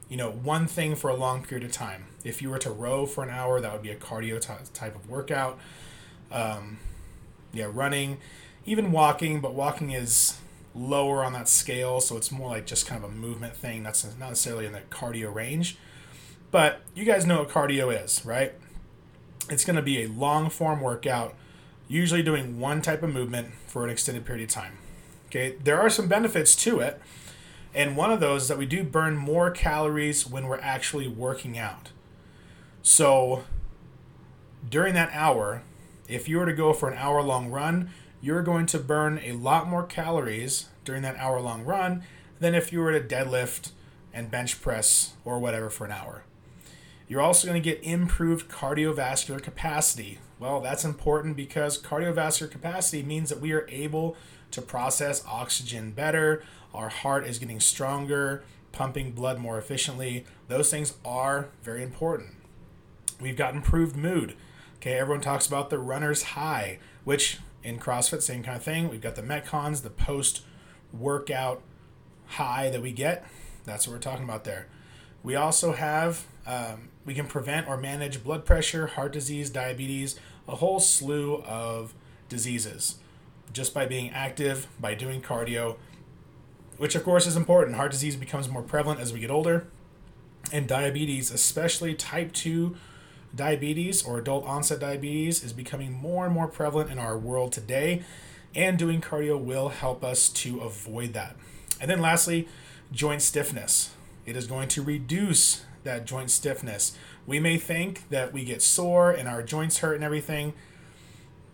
you 0.09 0.17
know, 0.17 0.31
one 0.31 0.67
thing 0.67 0.95
for 0.97 1.11
a 1.11 1.15
long 1.17 1.45
period 1.45 1.65
of 1.65 1.73
time. 1.73 2.07
If 2.25 2.41
you 2.41 2.51
were 2.51 2.59
to 2.59 2.71
row 2.71 3.07
for 3.07 3.23
an 3.23 3.31
hour, 3.31 3.61
that 3.61 3.73
would 3.73 3.83
be 3.83 3.91
a 3.91 3.97
cardio 3.97 4.41
t- 4.41 4.53
type 4.73 4.95
of 4.95 5.09
workout. 5.09 5.59
Um, 6.33 6.79
yeah, 7.53 7.69
running, 7.71 8.19
even 8.65 8.93
walking, 8.93 9.41
but 9.41 9.55
walking 9.55 9.91
is 9.91 10.39
lower 10.75 11.25
on 11.25 11.33
that 11.35 11.49
scale, 11.49 12.01
so 12.01 12.17
it's 12.17 12.33
more 12.33 12.49
like 12.49 12.67
just 12.67 12.87
kind 12.87 13.05
of 13.05 13.11
a 13.11 13.15
movement 13.15 13.55
thing. 13.57 13.83
That's 13.83 14.05
not 14.19 14.31
necessarily 14.31 14.67
in 14.67 14.73
the 14.73 14.81
cardio 14.91 15.33
range. 15.33 15.77
But 16.51 16.81
you 16.95 17.05
guys 17.05 17.27
know 17.27 17.41
what 17.41 17.49
cardio 17.49 18.05
is, 18.05 18.25
right? 18.25 18.55
It's 19.51 19.65
going 19.65 19.77
to 19.77 19.83
be 19.83 20.03
a 20.03 20.09
long 20.09 20.51
form 20.51 20.81
workout, 20.81 21.35
usually 21.89 22.23
doing 22.23 22.59
one 22.59 22.83
type 22.83 23.03
of 23.03 23.13
movement 23.13 23.53
for 23.67 23.85
an 23.85 23.91
extended 23.91 24.25
period 24.25 24.45
of 24.45 24.51
time. 24.51 24.79
Okay, 25.27 25.57
there 25.63 25.81
are 25.81 25.91
some 25.91 26.09
benefits 26.09 26.55
to 26.57 26.81
it. 26.81 27.01
And 27.75 27.97
one 27.97 28.13
of 28.13 28.21
those 28.21 28.43
is 28.43 28.49
that 28.49 28.59
we 28.59 28.67
do 28.67 28.85
burn 28.85 29.17
more 29.17 29.51
calories 29.51 30.27
when 30.27 30.47
we're 30.47 30.61
actually 30.61 31.09
working 31.09 31.59
out. 31.59 31.91
So 32.83 33.45
during 34.69 34.95
that 34.95 35.11
hour, 35.13 35.63
if 36.07 36.29
you 36.29 36.39
were 36.39 36.47
to 36.47 36.53
go 36.53 36.73
for 36.73 36.89
an 36.89 36.97
hour 36.97 37.21
long 37.23 37.51
run, 37.51 37.91
you're 38.21 38.43
going 38.43 38.67
to 38.67 38.79
burn 38.79 39.21
a 39.25 39.33
lot 39.33 39.69
more 39.69 39.85
calories 39.85 40.69
during 40.85 41.03
that 41.03 41.17
hour 41.17 41.41
long 41.41 41.65
run 41.65 42.05
than 42.39 42.55
if 42.55 42.73
you 42.73 42.81
were 42.81 42.93
to 42.93 43.01
deadlift 43.01 43.73
and 44.13 44.31
bench 44.31 44.63
press 44.63 45.15
or 45.25 45.39
whatever 45.39 45.69
for 45.69 45.85
an 45.85 45.93
hour. 45.93 46.25
You're 47.07 47.21
also 47.21 47.47
going 47.47 47.63
to 47.63 47.71
get 47.71 47.83
improved 47.85 48.51
cardiovascular 48.51 49.43
capacity. 49.43 50.19
Well, 50.39 50.61
that's 50.61 50.85
important 50.85 51.37
because 51.37 51.81
cardiovascular 51.81 52.51
capacity 52.51 53.03
means 53.03 53.29
that 53.29 53.41
we 53.41 53.53
are 53.53 53.67
able 53.69 54.17
to 54.51 54.63
process 54.63 55.25
oxygen 55.27 55.91
better, 55.91 56.43
our 56.73 56.89
heart 56.89 57.27
is 57.27 57.39
getting 57.39 57.61
stronger, 57.61 58.43
pumping 58.73 59.13
blood 59.13 59.39
more 59.39 59.59
efficiently. 59.59 60.25
Those 60.49 60.71
things 60.71 60.95
are 61.05 61.49
very 61.63 61.83
important. 61.83 62.35
We've 63.21 63.37
got 63.37 63.55
improved 63.55 63.97
mood. 63.97 64.35
Okay, 64.77 64.95
everyone 64.95 65.23
talks 65.23 65.47
about 65.47 65.71
the 65.71 65.79
runner's 65.79 66.23
high, 66.23 66.79
which 67.05 67.39
in 67.63 67.79
CrossFit, 67.79 68.23
same 68.23 68.43
kind 68.43 68.57
of 68.57 68.63
thing. 68.63 68.89
We've 68.91 69.01
got 69.01 69.15
the 69.15 69.23
Metcons, 69.23 69.83
the 69.83 69.91
post 69.91 70.43
workout 70.93 71.63
high 72.27 72.71
that 72.71 72.83
we 72.83 72.93
get. 72.93 73.25
That's 73.65 73.87
what 73.87 73.95
we're 73.95 74.01
talking 74.01 74.25
about 74.25 74.45
there. 74.45 74.67
We 75.23 75.37
also 75.37 75.73
have, 75.73 76.27
um, 76.47 76.89
we 77.05 77.15
can 77.15 77.27
prevent 77.27 77.69
or 77.69 77.77
manage 77.77 78.23
blood 78.23 78.45
pressure, 78.45 78.87
heart 78.87 79.13
disease, 79.13 79.51
diabetes, 79.51 80.19
a 80.49 80.57
whole 80.57 80.81
slew 80.81 81.43
of 81.47 81.95
diseases 82.29 82.97
just 83.53 83.73
by 83.73 83.87
being 83.87 84.11
active, 84.11 84.67
by 84.81 84.95
doing 84.95 85.23
cardio, 85.23 85.77
which 86.77 86.95
of 86.95 87.05
course 87.05 87.27
is 87.27 87.37
important. 87.37 87.77
Heart 87.77 87.93
disease 87.93 88.17
becomes 88.17 88.49
more 88.49 88.63
prevalent 88.63 89.01
as 89.01 89.13
we 89.13 89.21
get 89.21 89.31
older, 89.31 89.67
and 90.53 90.67
diabetes, 90.67 91.31
especially 91.31 91.95
type 91.95 92.33
2 92.33 92.77
diabetes 93.35 94.03
or 94.03 94.19
adult 94.19 94.45
onset 94.45 94.81
diabetes, 94.81 95.43
is 95.43 95.53
becoming 95.53 95.93
more 95.93 96.25
and 96.25 96.35
more 96.35 96.49
prevalent 96.49 96.91
in 96.91 96.99
our 96.99 97.17
world 97.17 97.53
today, 97.53 98.03
and 98.55 98.79
doing 98.79 99.01
cardio 99.01 99.41
will 99.41 99.71
help 99.71 100.05
us 100.05 100.29
to 100.29 100.61
avoid 100.61 101.13
that. 101.13 101.37
And 101.81 101.91
then 101.91 102.01
lastly, 102.01 102.49
joint 102.93 103.23
stiffness. 103.23 103.95
It 104.27 104.37
is 104.37 104.47
going 104.47 104.69
to 104.69 104.83
reduce 104.83 105.65
that 105.85 106.05
joint 106.07 106.31
stiffness. 106.31 106.97
We 107.27 107.39
may 107.41 107.57
think 107.57 108.09
that 108.11 108.33
we 108.33 108.45
get 108.45 108.61
sore 108.63 109.11
and 109.11 109.29
our 109.29 109.43
joints 109.43 109.79
hurt 109.79 109.95
and 109.95 110.05
everything. 110.05 110.55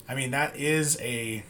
I 0.09 0.15
mean, 0.15 0.31
that 0.31 0.57
is 0.57 0.99
a 1.01 1.45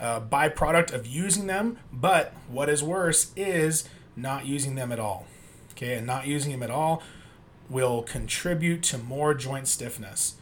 uh, 0.00 0.20
byproduct 0.20 0.92
of 0.92 1.06
using 1.06 1.46
them, 1.46 1.78
but 1.92 2.32
what 2.48 2.68
is 2.68 2.82
worse 2.82 3.32
is 3.36 3.88
not 4.16 4.46
using 4.46 4.74
them 4.74 4.90
at 4.90 4.98
all. 4.98 5.26
Okay, 5.72 5.94
and 5.94 6.06
not 6.06 6.26
using 6.26 6.50
them 6.50 6.62
at 6.62 6.70
all 6.70 7.02
will 7.68 8.02
contribute 8.02 8.82
to 8.82 8.98
more 8.98 9.34
joint 9.34 9.68
stiffness. 9.68 10.34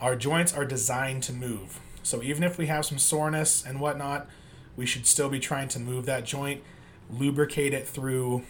Our 0.00 0.16
joints 0.16 0.54
are 0.54 0.64
designed 0.64 1.22
to 1.24 1.32
move. 1.32 1.80
So 2.02 2.22
even 2.22 2.42
if 2.42 2.58
we 2.58 2.66
have 2.66 2.84
some 2.86 2.98
soreness 2.98 3.64
and 3.64 3.80
whatnot, 3.80 4.28
we 4.76 4.86
should 4.86 5.06
still 5.06 5.28
be 5.28 5.38
trying 5.38 5.68
to 5.68 5.78
move 5.78 6.06
that 6.06 6.24
joint, 6.24 6.62
lubricate 7.10 7.72
it 7.74 7.86
through, 7.86 8.42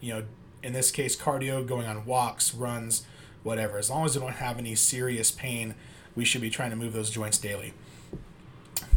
you 0.00 0.14
know, 0.14 0.24
in 0.62 0.72
this 0.72 0.90
case, 0.90 1.16
cardio, 1.16 1.66
going 1.66 1.86
on 1.86 2.04
walks, 2.04 2.54
runs, 2.54 3.06
whatever. 3.42 3.78
As 3.78 3.90
long 3.90 4.04
as 4.04 4.14
you 4.14 4.20
don't 4.20 4.32
have 4.32 4.58
any 4.58 4.74
serious 4.74 5.30
pain, 5.30 5.74
we 6.14 6.24
should 6.24 6.40
be 6.40 6.50
trying 6.50 6.70
to 6.70 6.76
move 6.76 6.92
those 6.92 7.10
joints 7.10 7.38
daily. 7.38 7.72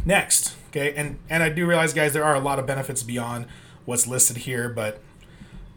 Next, 0.04 0.56
okay, 0.70 0.94
and 0.94 1.18
and 1.28 1.42
I 1.42 1.50
do 1.50 1.66
realize, 1.66 1.92
guys, 1.92 2.12
there 2.12 2.24
are 2.24 2.34
a 2.34 2.40
lot 2.40 2.58
of 2.58 2.66
benefits 2.66 3.02
beyond 3.02 3.46
what's 3.84 4.06
listed 4.06 4.38
here, 4.38 4.68
but 4.68 5.00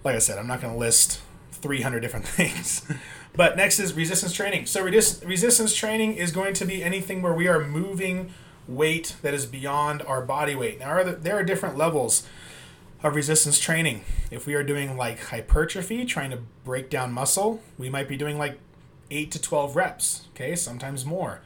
like 0.04 0.16
I 0.16 0.20
said, 0.20 0.38
I'm 0.38 0.48
not 0.48 0.62
going 0.62 0.74
to 0.74 0.80
list 0.80 1.22
300 1.52 2.00
different 2.00 2.28
things. 2.40 2.86
but 3.36 3.58
next 3.58 3.80
is 3.80 3.94
resistance 3.94 4.34
training. 4.34 4.66
So 4.66 4.84
resist, 4.84 5.24
resistance 5.25 5.74
training 5.74 6.16
is 6.16 6.32
going 6.32 6.54
to 6.56 6.66
be 6.66 6.84
anything 6.84 7.22
where 7.22 7.34
we 7.34 7.48
are 7.48 7.66
moving 7.66 8.34
weight 8.68 9.16
that 9.22 9.34
is 9.34 9.46
beyond 9.46 10.02
our 10.04 10.22
body 10.22 10.56
weight. 10.56 10.80
Now, 10.80 11.04
there 11.04 11.38
are 11.38 11.44
different 11.44 11.78
levels 11.78 12.25
of 13.04 13.16
resistance 13.16 13.60
training. 13.60 14.04
If 14.32 14.48
we 14.48 14.54
are 14.54 14.64
doing 14.64 14.96
like 14.98 15.20
hypertrophy, 15.20 16.06
trying 16.06 16.32
to 16.32 16.40
break 16.64 16.90
down 16.90 17.12
muscle, 17.12 17.62
we 17.78 17.90
might 17.90 18.08
be 18.08 18.16
doing 18.16 18.38
like 18.38 18.58
8 19.12 19.30
to 19.32 19.42
12 19.42 19.76
reps, 19.76 20.28
okay, 20.34 20.56
sometimes 20.56 21.06
more. 21.06 21.42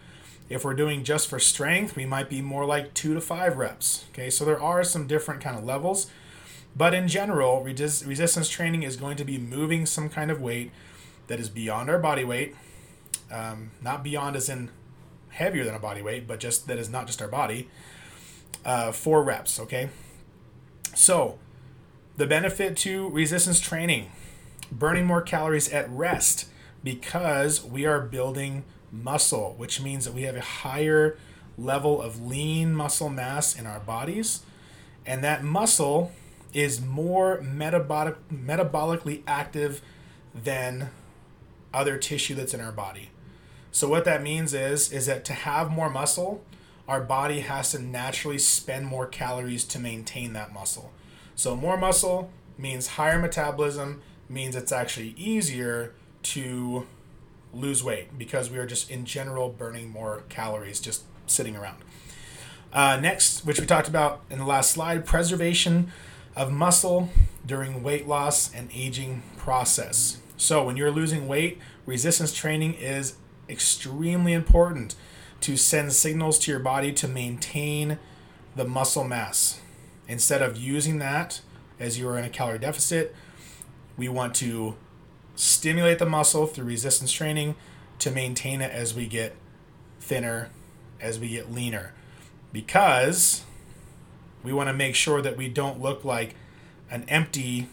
If 0.49 0.63
we're 0.63 0.75
doing 0.75 1.03
just 1.03 1.27
for 1.27 1.39
strength, 1.39 1.95
we 1.95 2.05
might 2.05 2.29
be 2.29 2.41
more 2.41 2.65
like 2.65 2.93
two 2.93 3.13
to 3.13 3.19
five 3.19 3.57
reps. 3.57 4.05
Okay, 4.11 4.29
so 4.29 4.45
there 4.45 4.61
are 4.61 4.83
some 4.83 5.05
different 5.07 5.41
kind 5.41 5.57
of 5.57 5.65
levels, 5.65 6.07
but 6.75 6.93
in 6.93 7.07
general, 7.07 7.63
resist- 7.63 8.05
resistance 8.05 8.47
training 8.47 8.83
is 8.83 8.95
going 8.95 9.17
to 9.17 9.25
be 9.25 9.37
moving 9.37 9.85
some 9.85 10.07
kind 10.07 10.31
of 10.31 10.39
weight 10.39 10.71
that 11.27 11.39
is 11.39 11.49
beyond 11.49 11.89
our 11.89 11.99
body 11.99 12.23
weight, 12.23 12.55
um, 13.29 13.71
not 13.81 14.03
beyond 14.03 14.37
as 14.37 14.47
in 14.47 14.69
heavier 15.29 15.65
than 15.65 15.75
a 15.75 15.79
body 15.79 16.01
weight, 16.01 16.27
but 16.27 16.39
just 16.39 16.67
that 16.67 16.77
is 16.77 16.89
not 16.89 17.07
just 17.07 17.21
our 17.21 17.27
body. 17.27 17.67
Uh, 18.63 18.93
four 18.93 19.23
reps. 19.23 19.59
Okay, 19.59 19.89
so 20.95 21.39
the 22.17 22.27
benefit 22.27 22.75
to 22.77 23.09
resistance 23.09 23.59
training, 23.59 24.11
burning 24.71 25.05
more 25.05 25.21
calories 25.21 25.71
at 25.71 25.89
rest 25.89 26.47
because 26.83 27.63
we 27.63 27.85
are 27.85 28.01
building 28.01 28.63
muscle, 28.91 29.53
which 29.57 29.81
means 29.81 30.05
that 30.05 30.13
we 30.13 30.23
have 30.23 30.35
a 30.35 30.41
higher 30.41 31.17
level 31.57 32.01
of 32.01 32.21
lean 32.21 32.73
muscle 32.73 33.09
mass 33.09 33.57
in 33.57 33.65
our 33.65 33.79
bodies. 33.79 34.41
And 35.05 35.23
that 35.23 35.43
muscle 35.43 36.11
is 36.53 36.81
more 36.81 37.39
metabolic, 37.41 38.15
metabolically 38.29 39.21
active 39.27 39.81
than 40.33 40.89
other 41.73 41.97
tissue 41.97 42.35
that's 42.35 42.53
in 42.53 42.61
our 42.61 42.71
body. 42.71 43.09
So 43.71 43.87
what 43.87 44.05
that 44.05 44.23
means 44.23 44.53
is 44.53 44.91
is 44.91 45.05
that 45.05 45.23
to 45.25 45.33
have 45.33 45.69
more 45.69 45.89
muscle, 45.89 46.43
our 46.87 47.01
body 47.01 47.41
has 47.41 47.71
to 47.71 47.79
naturally 47.79 48.39
spend 48.39 48.87
more 48.87 49.05
calories 49.05 49.63
to 49.65 49.79
maintain 49.79 50.33
that 50.33 50.53
muscle. 50.53 50.91
So 51.37 51.55
more 51.55 51.77
muscle 51.77 52.31
means 52.57 52.87
higher 52.87 53.19
metabolism, 53.19 54.01
means 54.27 54.55
it's 54.55 54.71
actually 54.71 55.13
easier 55.17 55.93
to 56.23 56.87
lose 57.53 57.83
weight 57.83 58.17
because 58.17 58.49
we 58.49 58.57
are 58.57 58.65
just 58.65 58.89
in 58.89 59.05
general 59.05 59.49
burning 59.49 59.87
more 59.87 60.23
calories 60.29 60.79
just 60.79 61.03
sitting 61.27 61.55
around. 61.55 61.77
Uh, 62.73 62.97
next, 62.99 63.45
which 63.45 63.59
we 63.59 63.67
talked 63.67 63.87
about 63.87 64.23
in 64.31 64.39
the 64.39 64.45
last 64.45 64.71
slide, 64.71 65.05
preservation 65.05 65.91
of 66.35 66.51
muscle 66.51 67.09
during 67.45 67.83
weight 67.83 68.07
loss 68.07 68.51
and 68.53 68.67
aging 68.73 69.21
process. 69.37 70.17
So 70.37 70.65
when 70.65 70.75
you're 70.75 70.91
losing 70.91 71.27
weight, 71.27 71.59
resistance 71.85 72.33
training 72.33 72.73
is 72.73 73.15
extremely 73.47 74.33
important 74.33 74.95
to 75.41 75.55
send 75.55 75.93
signals 75.93 76.39
to 76.39 76.51
your 76.51 76.59
body 76.59 76.91
to 76.93 77.07
maintain 77.07 77.99
the 78.55 78.65
muscle 78.65 79.03
mass. 79.03 79.61
Instead 80.07 80.41
of 80.41 80.57
using 80.57 80.99
that 80.99 81.41
as 81.79 81.99
you 81.99 82.07
are 82.07 82.17
in 82.17 82.23
a 82.23 82.29
calorie 82.29 82.59
deficit, 82.59 83.15
we 83.97 84.07
want 84.07 84.33
to 84.35 84.75
stimulate 85.35 85.99
the 85.99 86.05
muscle 86.05 86.47
through 86.47 86.65
resistance 86.65 87.11
training 87.11 87.55
to 87.99 88.11
maintain 88.11 88.61
it 88.61 88.71
as 88.71 88.93
we 88.93 89.07
get 89.07 89.35
thinner, 89.99 90.49
as 90.99 91.19
we 91.19 91.29
get 91.29 91.51
leaner. 91.51 91.93
Because 92.51 93.43
we 94.43 94.53
want 94.53 94.69
to 94.69 94.73
make 94.73 94.95
sure 94.95 95.21
that 95.21 95.35
we 95.37 95.49
don't 95.49 95.81
look 95.81 96.03
like 96.05 96.35
an 96.89 97.05
empty 97.07 97.67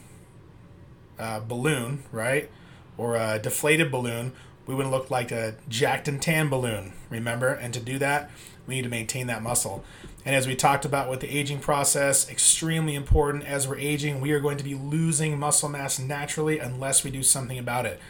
uh, 1.18 1.40
balloon, 1.40 2.02
right? 2.10 2.50
Or 2.96 3.16
a 3.16 3.38
deflated 3.38 3.90
balloon. 3.90 4.32
We 4.66 4.74
to 4.74 4.88
look 4.88 5.10
like 5.10 5.30
a 5.30 5.56
jacked 5.68 6.08
and 6.08 6.20
tan 6.20 6.48
balloon, 6.48 6.92
remember? 7.10 7.48
And 7.48 7.74
to 7.74 7.80
do 7.80 7.98
that, 7.98 8.30
we 8.66 8.76
need 8.76 8.82
to 8.82 8.88
maintain 8.88 9.26
that 9.26 9.42
muscle. 9.42 9.84
And 10.24 10.34
as 10.34 10.46
we 10.46 10.56
talked 10.56 10.86
about 10.86 11.10
with 11.10 11.20
the 11.20 11.28
aging 11.28 11.60
process, 11.60 12.30
extremely 12.30 12.94
important. 12.94 13.44
As 13.44 13.68
we're 13.68 13.78
aging, 13.78 14.20
we 14.20 14.32
are 14.32 14.40
going 14.40 14.56
to 14.56 14.64
be 14.64 14.74
losing 14.74 15.38
muscle 15.38 15.68
mass 15.68 15.98
naturally 15.98 16.58
unless 16.58 17.04
we 17.04 17.10
do 17.10 17.22
something 17.22 17.58
about 17.58 17.84
it. 17.84 18.00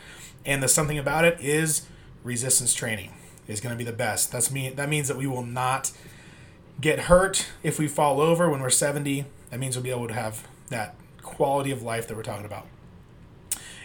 And 0.46 0.62
the 0.62 0.68
something 0.68 0.99
about 0.99 1.25
it 1.25 1.40
is 1.40 1.87
resistance 2.23 2.73
training 2.73 3.12
is 3.49 3.61
going 3.61 3.73
to 3.73 3.78
be 3.78 3.84
the 3.84 3.96
best. 3.96 4.30
That's 4.30 4.50
me. 4.50 4.70
That 4.70 4.88
means 4.88 5.08
that 5.08 5.16
we 5.16 5.26
will 5.26 5.44
not 5.44 5.90
get 6.80 7.00
hurt 7.00 7.46
if 7.62 7.78
we 7.78 7.88
fall 7.88 8.20
over 8.20 8.49
when 8.49 8.61
we're 8.61 8.70
70. 8.70 9.25
That 9.50 9.58
means 9.58 9.76
we'll 9.76 9.82
be 9.82 9.90
able 9.90 10.08
to 10.08 10.14
have 10.14 10.46
that 10.68 10.94
quality 11.23 11.70
of 11.73 11.82
life 11.82 12.06
that 12.06 12.16
we're 12.16 12.23
talking 12.23 12.46
about. 12.46 12.66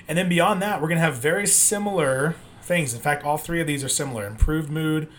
And 0.07 0.17
then 0.17 0.29
beyond 0.29 0.61
that, 0.61 0.81
we're 0.81 0.88
going 0.88 0.97
to 0.97 1.03
have 1.03 1.17
very 1.17 1.47
similar 1.47 2.35
things. 2.69 2.93
In 2.93 3.01
fact, 3.01 3.25
all 3.25 3.38
three 3.38 3.59
of 3.59 3.67
these 3.67 3.83
are 3.83 3.89
similar 3.89 4.25
improved 4.25 4.69
mood, 4.69 5.09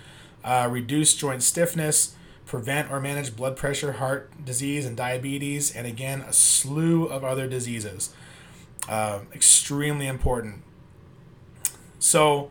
uh, 0.45 0.69
reduced 0.71 1.19
joint 1.19 1.43
stiffness, 1.43 2.15
prevent 2.47 2.91
or 2.91 3.01
manage 3.01 3.37
blood 3.37 3.57
pressure, 3.57 3.93
heart 3.93 4.31
disease, 4.43 4.87
and 4.87 4.97
diabetes, 4.97 5.75
and 5.75 5.87
again, 5.87 6.21
a 6.23 6.33
slew 6.33 7.07
of 7.07 7.25
other 7.25 7.49
diseases. 7.49 8.15
Uh, 8.89 9.21
extremely 9.35 10.07
important. 10.07 10.63
So, 11.99 12.51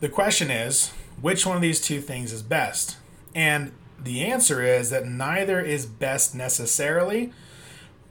the 0.00 0.08
question 0.08 0.48
is 0.48 0.92
which 1.20 1.44
one 1.44 1.56
of 1.56 1.62
these 1.62 1.80
two 1.80 2.00
things 2.00 2.32
is 2.32 2.42
best? 2.42 2.96
And 3.34 3.72
the 4.00 4.22
answer 4.22 4.62
is 4.62 4.90
that 4.90 5.06
neither 5.06 5.60
is 5.60 5.86
best 5.86 6.36
necessarily. 6.36 7.32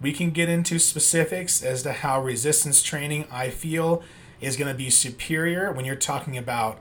We 0.01 0.11
can 0.11 0.31
get 0.31 0.49
into 0.49 0.79
specifics 0.79 1.63
as 1.63 1.81
to 1.83 1.93
how 1.93 2.21
resistance 2.21 2.83
training 2.83 3.25
I 3.31 3.49
feel 3.49 4.03
is 4.43 4.57
going 4.57 4.71
to 4.71 4.77
be 4.77 4.89
superior 4.89 5.71
when 5.71 5.85
you're 5.85 5.95
talking 5.95 6.37
about 6.37 6.79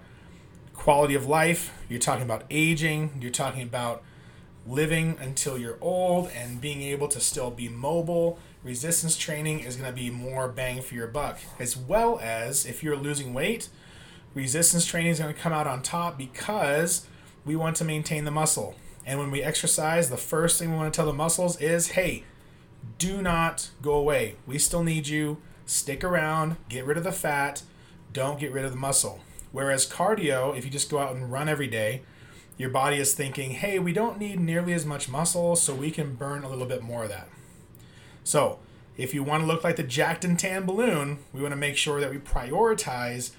quality 0.75 1.14
of 1.14 1.27
life, 1.27 1.72
you're 1.88 2.01
talking 2.01 2.25
about 2.25 2.44
aging, 2.51 3.18
you're 3.20 3.31
talking 3.31 3.62
about 3.62 4.03
living 4.66 5.16
until 5.20 5.57
you're 5.57 5.79
old 5.81 6.29
and 6.31 6.61
being 6.61 6.83
able 6.83 7.07
to 7.09 7.20
still 7.20 7.51
be 7.51 7.68
mobile. 7.68 8.38
Resistance 8.64 9.16
training 9.16 9.61
is 9.61 9.77
going 9.77 9.88
to 9.88 9.94
be 9.94 10.11
more 10.11 10.48
bang 10.48 10.83
for 10.83 10.94
your 10.94 11.07
buck, 11.07 11.38
as 11.59 11.77
well 11.77 12.18
as 12.20 12.66
if 12.66 12.83
you're 12.83 12.96
losing 12.96 13.33
weight, 13.33 13.68
resistance 14.35 14.85
training 14.85 15.12
is 15.12 15.20
going 15.20 15.33
to 15.33 15.40
come 15.40 15.53
out 15.53 15.66
on 15.66 15.83
top 15.83 16.18
because 16.18 17.07
we 17.44 17.55
want 17.55 17.77
to 17.77 17.85
maintain 17.85 18.25
the 18.25 18.31
muscle. 18.31 18.75
And 19.05 19.18
when 19.18 19.31
we 19.31 19.42
exercise, 19.42 20.11
the 20.11 20.16
first 20.16 20.59
thing 20.59 20.70
we 20.70 20.77
want 20.77 20.92
to 20.92 20.96
tell 20.96 21.07
the 21.07 21.12
muscles 21.12 21.61
is 21.61 21.92
hey, 21.92 22.25
do 22.98 23.22
not 23.22 23.70
go 23.81 23.94
away. 23.94 24.37
We 24.46 24.59
still 24.59 24.83
need 24.83 25.07
you. 25.07 25.38
Stick 25.72 26.04
around, 26.04 26.56
get 26.68 26.85
rid 26.85 26.98
of 26.98 27.04
the 27.04 27.11
fat, 27.11 27.62
don't 28.12 28.38
get 28.38 28.52
rid 28.52 28.66
of 28.66 28.72
the 28.72 28.76
muscle. 28.76 29.20
Whereas 29.52 29.88
cardio, 29.88 30.54
if 30.54 30.66
you 30.66 30.70
just 30.70 30.90
go 30.90 30.98
out 30.98 31.16
and 31.16 31.32
run 31.32 31.48
every 31.48 31.66
day, 31.66 32.02
your 32.58 32.68
body 32.68 32.98
is 32.98 33.14
thinking, 33.14 33.52
hey, 33.52 33.78
we 33.78 33.94
don't 33.94 34.18
need 34.18 34.38
nearly 34.38 34.74
as 34.74 34.85
much 34.85 35.08
muscle, 35.08 35.56
so 35.56 35.74
we 35.74 35.90
can 35.90 36.14
burn 36.14 36.44
a 36.44 36.48
little 36.50 36.66
bit 36.66 36.82
more 36.82 37.04
of 37.04 37.08
that. 37.08 37.26
So, 38.22 38.58
if 38.98 39.14
you 39.14 39.22
want 39.22 39.44
to 39.44 39.46
look 39.46 39.64
like 39.64 39.76
the 39.76 39.82
jacked 39.82 40.26
and 40.26 40.38
tan 40.38 40.66
balloon, 40.66 41.20
we 41.32 41.40
want 41.40 41.52
to 41.52 41.56
make 41.56 41.78
sure 41.78 42.02
that 42.02 42.11
we 42.11 42.18
prioritize 42.18 43.30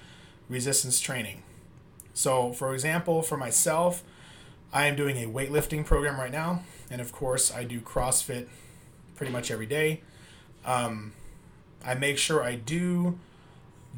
resistance 0.48 0.98
training. 0.98 1.44
So, 2.14 2.52
for 2.52 2.74
example, 2.74 3.22
for 3.22 3.36
myself, 3.36 4.02
I 4.72 4.86
am 4.86 4.96
doing 4.96 5.18
a 5.18 5.28
weightlifting 5.28 5.86
program 5.86 6.18
right 6.18 6.32
now, 6.32 6.64
and 6.90 7.00
of 7.00 7.12
course, 7.12 7.54
I 7.54 7.62
do 7.62 7.80
CrossFit 7.80 8.48
pretty 9.14 9.30
much 9.30 9.52
every 9.52 9.66
day. 9.66 10.00
Um, 10.64 11.12
I 11.84 11.94
make 11.94 12.18
sure 12.18 12.42
I 12.42 12.54
do 12.54 13.18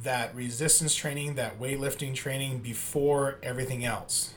that 0.03 0.35
resistance 0.35 0.95
training, 0.95 1.35
that 1.37 1.59
weightlifting 1.59 2.15
training 2.15 2.59
before 2.59 3.39
everything 3.43 3.85
else. 3.85 4.35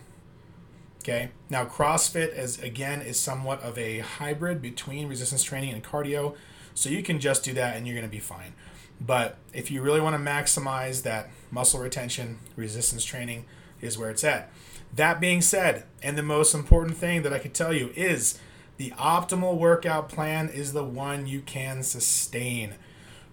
Okay. 1.00 1.30
Now 1.50 1.66
CrossFit 1.66 2.38
is 2.38 2.62
again 2.62 3.02
is 3.02 3.20
somewhat 3.20 3.62
of 3.62 3.78
a 3.78 4.00
hybrid 4.00 4.62
between 4.62 5.08
resistance 5.08 5.44
training 5.44 5.74
and 5.74 5.84
cardio. 5.84 6.36
So 6.74 6.90
you 6.90 7.04
can 7.04 7.20
just 7.20 7.44
do 7.44 7.54
that 7.54 7.76
and 7.76 7.88
you're 7.88 7.96
going 7.96 8.08
to 8.08 8.12
be 8.12 8.20
fine. 8.20 8.54
But 9.02 9.38
if 9.54 9.72
you 9.72 9.82
really 9.82 10.02
want 10.02 10.16
to 10.16 10.32
maximize 10.32 11.04
that 11.04 11.30
muscle 11.52 11.80
retention, 11.80 12.40
resistance 12.56 13.04
training 13.04 13.46
is 13.82 13.98
where 13.98 14.10
it's 14.10 14.24
at. 14.24 14.52
That 14.94 15.20
being 15.20 15.42
said, 15.42 15.84
and 16.02 16.18
the 16.18 16.24
most 16.24 16.54
important 16.54 16.98
thing 16.98 17.22
that 17.24 17.34
I 17.34 17.40
could 17.40 17.54
tell 17.54 17.74
you 17.74 17.92
is 17.96 18.40
the 18.78 18.92
optimal 18.92 19.58
workout 19.58 20.10
plan 20.10 20.50
is 20.50 20.74
the 20.74 20.84
one 20.84 21.28
you 21.28 21.42
can 21.42 21.84
sustain. 21.84 22.76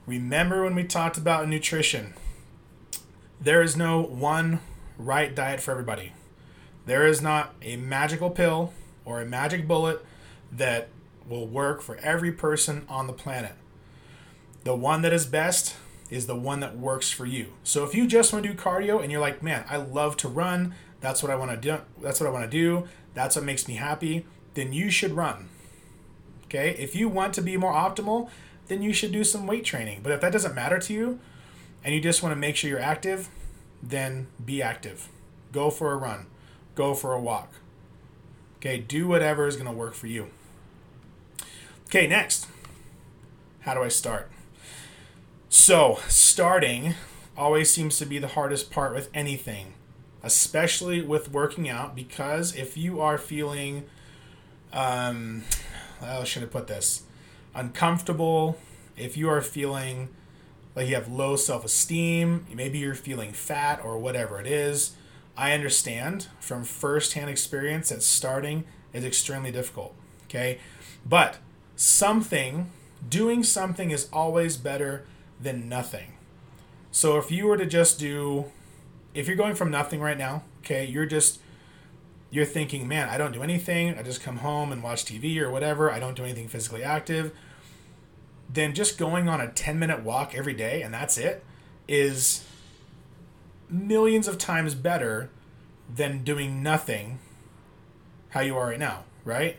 Remember 0.07 0.62
when 0.62 0.77
we 0.77 0.85
talked 0.85 1.19
about 1.19 1.49
nutrition? 1.49 2.14
There 3.40 3.61
is 3.61 3.77
no 3.77 4.01
one 4.01 4.61
right 4.97 5.35
diet 5.35 5.61
for 5.61 5.73
everybody. 5.73 6.12
There 6.87 7.07
is 7.07 7.21
not 7.21 7.55
a 7.61 7.77
magical 7.77 8.31
pill 8.31 8.73
or 9.05 9.21
a 9.21 9.27
magic 9.27 9.66
bullet 9.66 10.05
that 10.53 10.88
will 11.29 11.49
work 11.49 11.83
for 11.83 11.97
every 11.97 12.31
person 12.31 12.87
on 12.88 13.09
the 13.09 13.12
planet. 13.12 13.55
The 14.62 14.77
one 14.77 15.03
that 15.03 15.12
is 15.12 15.27
best 15.27 15.75
is 16.09 16.29
the 16.29 16.37
one 16.37 16.61
that 16.61 16.79
works 16.79 17.11
for 17.11 17.27
you. 17.27 17.55
So 17.64 17.83
if 17.83 17.92
you 17.92 18.07
just 18.07 18.33
want 18.33 18.45
to 18.45 18.53
do 18.53 18.57
cardio 18.57 19.03
and 19.03 19.11
you're 19.11 19.21
like, 19.21 19.42
"Man, 19.42 19.64
I 19.69 19.77
love 19.77 20.16
to 20.19 20.29
run. 20.29 20.75
That's 21.01 21.21
what 21.21 21.33
I 21.33 21.37
want 21.37 21.51
to 21.51 21.57
do. 21.57 21.81
That's 22.01 22.21
what 22.21 22.29
I 22.29 22.31
want 22.31 22.49
to 22.49 22.51
do. 22.51 22.87
That's 23.14 23.35
what 23.35 23.45
makes 23.45 23.66
me 23.66 23.75
happy." 23.75 24.25
Then 24.55 24.73
you 24.73 24.88
should 24.88 25.12
run. 25.14 25.49
Okay? 26.45 26.71
If 26.79 26.95
you 26.95 27.09
want 27.09 27.35
to 27.35 27.42
be 27.42 27.57
more 27.57 27.73
optimal, 27.73 28.31
then 28.68 28.83
you 28.83 28.92
should 28.92 29.12
do 29.12 29.24
some 29.24 29.46
weight 29.46 29.64
training. 29.64 30.00
But 30.02 30.12
if 30.12 30.20
that 30.20 30.33
doesn't 30.33 30.55
matter 30.55 30.79
to 30.79 30.92
you 30.92 31.18
and 31.85 31.94
you 31.94 32.00
just 32.00 32.22
want 32.22 32.33
to 32.33 32.37
make 32.37 32.57
sure 32.57 32.70
you're 32.70 32.81
active, 32.81 33.29
then 33.83 34.26
be 34.44 34.62
active. 34.62 35.09
Go 35.52 35.70
for 35.70 35.92
a 35.92 35.96
run 35.96 36.26
go 36.76 36.94
for 36.94 37.12
a 37.12 37.20
walk. 37.20 37.55
Okay, 38.59 38.79
do 38.79 39.09
whatever 39.09 39.48
is 39.48 39.57
going 39.57 39.66
to 39.66 39.72
work 39.72 39.94
for 39.94 40.07
you. 40.07 40.29
Okay, 41.87 42.07
next. 42.07 42.46
How 43.61 43.74
do 43.74 43.83
I 43.83 43.88
start? 43.88 44.31
So, 45.48 45.98
starting 46.07 46.94
always 47.37 47.70
seems 47.70 47.98
to 47.98 48.07
be 48.07 48.18
the 48.18 48.29
hardest 48.29 48.70
part 48.70 48.94
with 48.94 49.09
anything, 49.12 49.74
especially 50.22 51.00
with 51.00 51.33
working 51.33 51.68
out, 51.68 51.96
because 51.96 52.55
if 52.55 52.76
you 52.76 53.00
are 53.00 53.18
feeling, 53.18 53.85
um, 54.72 55.44
how 56.00 56.24
should 56.24 56.42
I 56.42 56.46
put 56.46 56.66
this? 56.66 57.02
Uncomfortable, 57.57 58.59
if 58.99 59.16
you 59.16 59.31
are 59.31 59.40
feeling 59.40 60.11
like 60.75 60.88
you 60.88 60.95
have 60.95 61.09
low 61.09 61.37
self 61.37 61.64
esteem, 61.64 62.47
maybe 62.55 62.79
you're 62.79 62.95
feeling 62.95 63.33
fat 63.33 63.83
or 63.83 63.99
whatever 63.99 64.38
it 64.38 64.47
is, 64.47 64.95
I 65.37 65.53
understand 65.53 66.29
from 66.38 66.64
firsthand 66.64 67.31
experience 67.31 67.88
that 67.88 68.03
starting 68.03 68.64
is 68.92 69.05
extremely 69.05 69.51
difficult. 69.51 69.95
Okay. 70.25 70.59
But 71.05 71.38
something, 71.77 72.71
doing 73.09 73.42
something 73.42 73.90
is 73.90 74.09
always 74.12 74.59
better 74.59 75.07
than 75.40 75.69
nothing. 75.69 76.12
So 76.90 77.16
if 77.16 77.31
you 77.31 77.47
were 77.47 77.57
to 77.57 77.66
just 77.66 77.99
do, 77.99 78.47
if 79.14 79.27
you're 79.27 79.37
going 79.37 79.55
from 79.55 79.71
nothing 79.71 80.01
right 80.01 80.19
now, 80.19 80.42
okay, 80.61 80.85
you're 80.85 81.07
just, 81.07 81.40
you're 82.37 82.44
thinking, 82.44 82.87
man, 82.87 83.09
I 83.09 83.16
don't 83.16 83.33
do 83.33 83.42
anything. 83.42 83.99
I 83.99 84.03
just 84.03 84.22
come 84.22 84.37
home 84.37 84.70
and 84.70 84.83
watch 84.83 85.07
TV 85.07 85.38
or 85.38 85.51
whatever. 85.51 85.90
I 85.90 85.99
don't 85.99 86.14
do 86.14 86.22
anything 86.22 86.49
physically 86.49 86.83
active. 86.83 87.33
Then 88.53 88.75
just 88.75 88.99
going 88.99 89.27
on 89.27 89.40
a 89.40 89.49
10 89.49 89.79
minute 89.79 90.03
walk 90.03 90.35
every 90.35 90.53
day 90.53 90.83
and 90.83 90.92
that's 90.92 91.16
it 91.16 91.42
is 91.88 92.44
millions 93.70 94.29
of 94.29 94.37
times 94.37 94.75
better 94.75 95.31
than 95.92 96.25
doing 96.25 96.62
nothing 96.62 97.20
how 98.31 98.40
you 98.40 98.55
are 98.55 98.66
right 98.66 98.79
now, 98.79 99.05
right? 99.25 99.57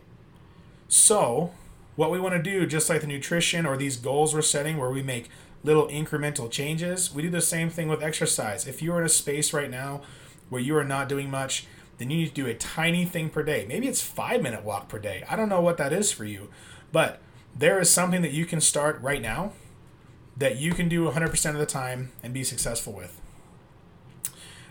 So, 0.87 1.53
what 1.95 2.11
we 2.11 2.19
want 2.19 2.35
to 2.35 2.43
do, 2.43 2.67
just 2.67 2.89
like 2.91 3.01
the 3.01 3.07
nutrition 3.07 3.65
or 3.65 3.75
these 3.75 3.97
goals 3.97 4.35
we're 4.35 4.43
setting 4.43 4.77
where 4.77 4.91
we 4.91 5.01
make 5.01 5.29
little 5.63 5.87
incremental 5.87 6.49
changes, 6.51 7.11
we 7.11 7.23
do 7.23 7.31
the 7.31 7.41
same 7.41 7.71
thing 7.71 7.87
with 7.87 8.03
exercise. 8.03 8.67
If 8.67 8.83
you're 8.83 8.99
in 8.99 9.05
a 9.05 9.09
space 9.09 9.51
right 9.51 9.71
now 9.71 10.01
where 10.49 10.61
you 10.61 10.77
are 10.77 10.83
not 10.83 11.09
doing 11.09 11.31
much, 11.31 11.65
then 11.97 12.09
you 12.09 12.17
need 12.17 12.29
to 12.29 12.33
do 12.33 12.47
a 12.47 12.53
tiny 12.53 13.05
thing 13.05 13.29
per 13.29 13.43
day. 13.43 13.65
Maybe 13.67 13.87
it's 13.87 14.01
five 14.01 14.41
minute 14.41 14.63
walk 14.63 14.87
per 14.87 14.99
day. 14.99 15.23
I 15.29 15.35
don't 15.35 15.49
know 15.49 15.61
what 15.61 15.77
that 15.77 15.93
is 15.93 16.11
for 16.11 16.25
you, 16.25 16.49
but 16.91 17.19
there 17.55 17.79
is 17.79 17.89
something 17.89 18.21
that 18.21 18.31
you 18.31 18.45
can 18.45 18.61
start 18.61 19.01
right 19.01 19.21
now 19.21 19.53
that 20.35 20.57
you 20.57 20.73
can 20.73 20.87
do 20.87 21.09
100% 21.09 21.49
of 21.49 21.57
the 21.57 21.65
time 21.65 22.11
and 22.21 22.33
be 22.33 22.43
successful 22.43 22.93
with. 22.93 23.19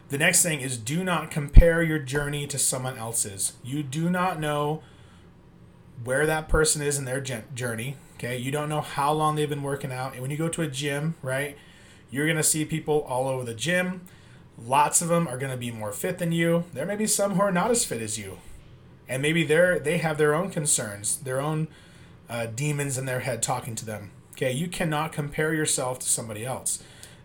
The 0.09 0.19
next 0.19 0.43
thing 0.43 0.61
is 0.61 0.79
do 0.79 1.03
not 1.03 1.33
compare 1.33 1.83
your 1.83 1.99
journey 1.99 2.47
to 2.47 2.59
someone 2.59 2.97
else's. 2.97 3.55
You 3.65 3.83
do 3.83 4.09
not 4.09 4.39
know 4.39 4.83
where 6.05 6.27
that 6.27 6.49
person 6.49 6.81
is 6.81 6.97
in 6.97 7.05
their 7.05 7.21
journey. 7.21 7.97
Okay, 8.15 8.39
you 8.39 8.53
don't 8.53 8.69
know 8.69 8.81
how 8.81 9.12
long 9.12 9.35
they've 9.35 9.49
been 9.49 9.65
working 9.65 9.93
out. 9.93 10.12
And 10.12 10.23
when 10.23 10.31
you 10.31 10.37
go 10.37 10.49
to 10.49 10.62
a 10.62 10.69
gym, 10.69 11.17
right, 11.23 11.57
you're 12.11 12.29
gonna 12.29 12.45
see 12.45 12.65
people 12.65 13.03
all 13.03 13.27
over 13.27 13.45
the 13.45 13.55
gym. 13.55 14.03
Lots 14.59 15.03
of 15.03 15.09
them 15.09 15.29
are 15.29 15.38
gonna 15.38 15.57
be 15.57 15.71
more 15.71 15.92
fit 15.92 16.19
than 16.19 16.33
you. 16.33 16.64
There 16.73 16.87
may 16.87 16.97
be 16.97 17.07
some 17.07 17.35
who 17.35 17.42
are 17.42 17.53
not 17.53 17.71
as 17.71 17.85
fit 17.85 18.01
as 18.01 18.19
you, 18.19 18.38
and 19.09 19.21
maybe 19.21 19.45
they're 19.45 19.79
they 19.79 19.99
have 19.99 20.19
their 20.19 20.35
own 20.35 20.51
concerns, 20.51 21.19
their 21.19 21.40
own 21.40 21.69
uh, 22.29 22.47
demons 22.47 22.97
in 22.97 23.05
their 23.05 23.21
head 23.21 23.42
talking 23.42 23.75
to 23.75 23.85
them. 23.85 24.11
Okay, 24.33 24.53
you 24.53 24.69
cannot 24.69 25.12
compare 25.12 25.55
yourself 25.55 25.99
to 26.01 26.09
somebody 26.09 26.45
else. 26.45 26.83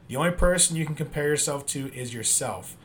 The 0.07 0.15
only 0.17 0.31
person 0.31 0.75
you 0.75 0.85
can 0.85 0.95
compare 0.95 1.27
yourself 1.27 1.65
to 1.67 1.93
is 1.93 2.13
yourself. 2.13 2.75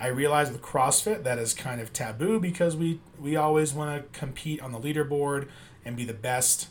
I 0.00 0.06
realize 0.06 0.50
with 0.50 0.62
CrossFit 0.62 1.24
that 1.24 1.38
is 1.38 1.52
kind 1.52 1.78
of 1.78 1.92
taboo 1.92 2.40
because 2.40 2.74
we 2.74 3.00
we 3.18 3.36
always 3.36 3.74
want 3.74 4.12
to 4.12 4.18
compete 4.18 4.62
on 4.62 4.72
the 4.72 4.80
leaderboard 4.80 5.48
and 5.84 5.94
be 5.94 6.04
the 6.04 6.14
best. 6.14 6.68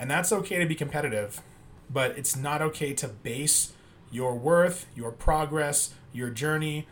And 0.00 0.10
that's 0.10 0.32
okay 0.32 0.58
to 0.58 0.66
be 0.66 0.74
competitive, 0.74 1.42
but 1.90 2.16
it's 2.16 2.34
not 2.34 2.62
okay 2.62 2.94
to 2.94 3.08
base 3.08 3.74
your 4.10 4.34
worth, 4.34 4.86
your 4.94 5.10
progress, 5.10 5.92
your 6.12 6.30
journey 6.30 6.86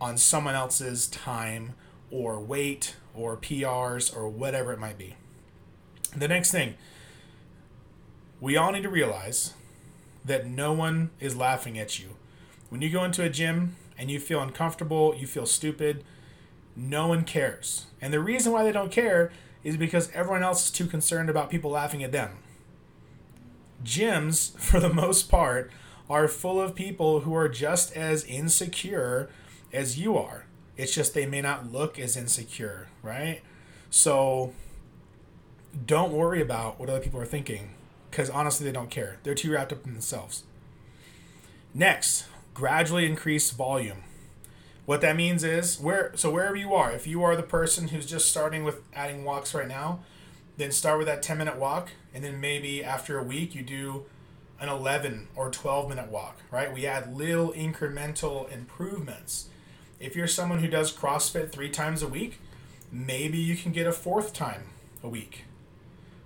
on 0.00 0.16
someone 0.16 0.54
else's 0.54 1.06
time 1.06 1.74
or 2.10 2.40
weight 2.40 2.96
or 3.14 3.36
PRs 3.36 4.14
or 4.14 4.28
whatever 4.28 4.72
it 4.72 4.78
might 4.78 4.98
be. 4.98 5.16
The 6.16 6.28
next 6.28 6.50
thing, 6.50 6.74
we 8.40 8.56
all 8.56 8.72
need 8.72 8.82
to 8.82 8.90
realize 8.90 9.54
that 10.24 10.46
no 10.46 10.72
one 10.72 11.10
is 11.20 11.36
laughing 11.36 11.78
at 11.78 11.98
you. 11.98 12.16
When 12.68 12.82
you 12.82 12.90
go 12.90 13.04
into 13.04 13.22
a 13.22 13.28
gym, 13.28 13.76
and 14.02 14.10
you 14.10 14.18
feel 14.18 14.40
uncomfortable, 14.40 15.14
you 15.16 15.26
feel 15.28 15.46
stupid, 15.46 16.04
no 16.74 17.06
one 17.06 17.22
cares. 17.22 17.86
And 18.00 18.12
the 18.12 18.18
reason 18.20 18.52
why 18.52 18.64
they 18.64 18.72
don't 18.72 18.90
care 18.90 19.30
is 19.62 19.76
because 19.76 20.10
everyone 20.10 20.42
else 20.42 20.64
is 20.64 20.70
too 20.72 20.86
concerned 20.86 21.30
about 21.30 21.50
people 21.50 21.70
laughing 21.70 22.02
at 22.02 22.10
them. 22.10 22.38
Gyms, 23.84 24.58
for 24.58 24.80
the 24.80 24.92
most 24.92 25.28
part, 25.30 25.70
are 26.12 26.28
full 26.28 26.60
of 26.60 26.74
people 26.74 27.20
who 27.20 27.34
are 27.34 27.48
just 27.48 27.96
as 27.96 28.22
insecure 28.24 29.30
as 29.72 29.98
you 29.98 30.18
are. 30.18 30.44
It's 30.76 30.94
just 30.94 31.14
they 31.14 31.24
may 31.24 31.40
not 31.40 31.72
look 31.72 31.98
as 31.98 32.18
insecure, 32.18 32.88
right? 33.02 33.40
So 33.88 34.52
don't 35.86 36.12
worry 36.12 36.42
about 36.42 36.78
what 36.78 36.90
other 36.90 37.00
people 37.00 37.18
are 37.18 37.24
thinking 37.24 37.70
because 38.10 38.28
honestly, 38.28 38.66
they 38.66 38.72
don't 38.72 38.90
care. 38.90 39.20
They're 39.22 39.34
too 39.34 39.52
wrapped 39.52 39.72
up 39.72 39.86
in 39.86 39.94
themselves. 39.94 40.42
Next, 41.72 42.26
gradually 42.52 43.06
increase 43.06 43.50
volume. 43.50 44.02
What 44.84 45.00
that 45.00 45.16
means 45.16 45.42
is 45.42 45.80
where 45.80 46.12
so 46.14 46.30
wherever 46.30 46.56
you 46.56 46.74
are, 46.74 46.92
if 46.92 47.06
you 47.06 47.22
are 47.22 47.36
the 47.36 47.42
person 47.42 47.88
who's 47.88 48.04
just 48.04 48.28
starting 48.28 48.64
with 48.64 48.82
adding 48.94 49.24
walks 49.24 49.54
right 49.54 49.66
now, 49.66 50.00
then 50.58 50.72
start 50.72 50.98
with 50.98 51.06
that 51.06 51.22
10 51.22 51.38
minute 51.38 51.56
walk 51.56 51.92
and 52.12 52.22
then 52.22 52.38
maybe 52.38 52.84
after 52.84 53.18
a 53.18 53.22
week 53.22 53.54
you 53.54 53.62
do 53.62 54.04
an 54.62 54.68
11 54.68 55.26
or 55.34 55.50
12 55.50 55.88
minute 55.88 56.08
walk, 56.08 56.38
right? 56.52 56.72
We 56.72 56.86
add 56.86 57.16
little 57.16 57.52
incremental 57.52 58.50
improvements. 58.50 59.48
If 59.98 60.14
you're 60.14 60.28
someone 60.28 60.60
who 60.60 60.68
does 60.68 60.96
CrossFit 60.96 61.50
3 61.50 61.68
times 61.68 62.00
a 62.00 62.06
week, 62.06 62.38
maybe 62.92 63.38
you 63.38 63.56
can 63.56 63.72
get 63.72 63.88
a 63.88 63.92
fourth 63.92 64.32
time 64.32 64.66
a 65.02 65.08
week. 65.08 65.46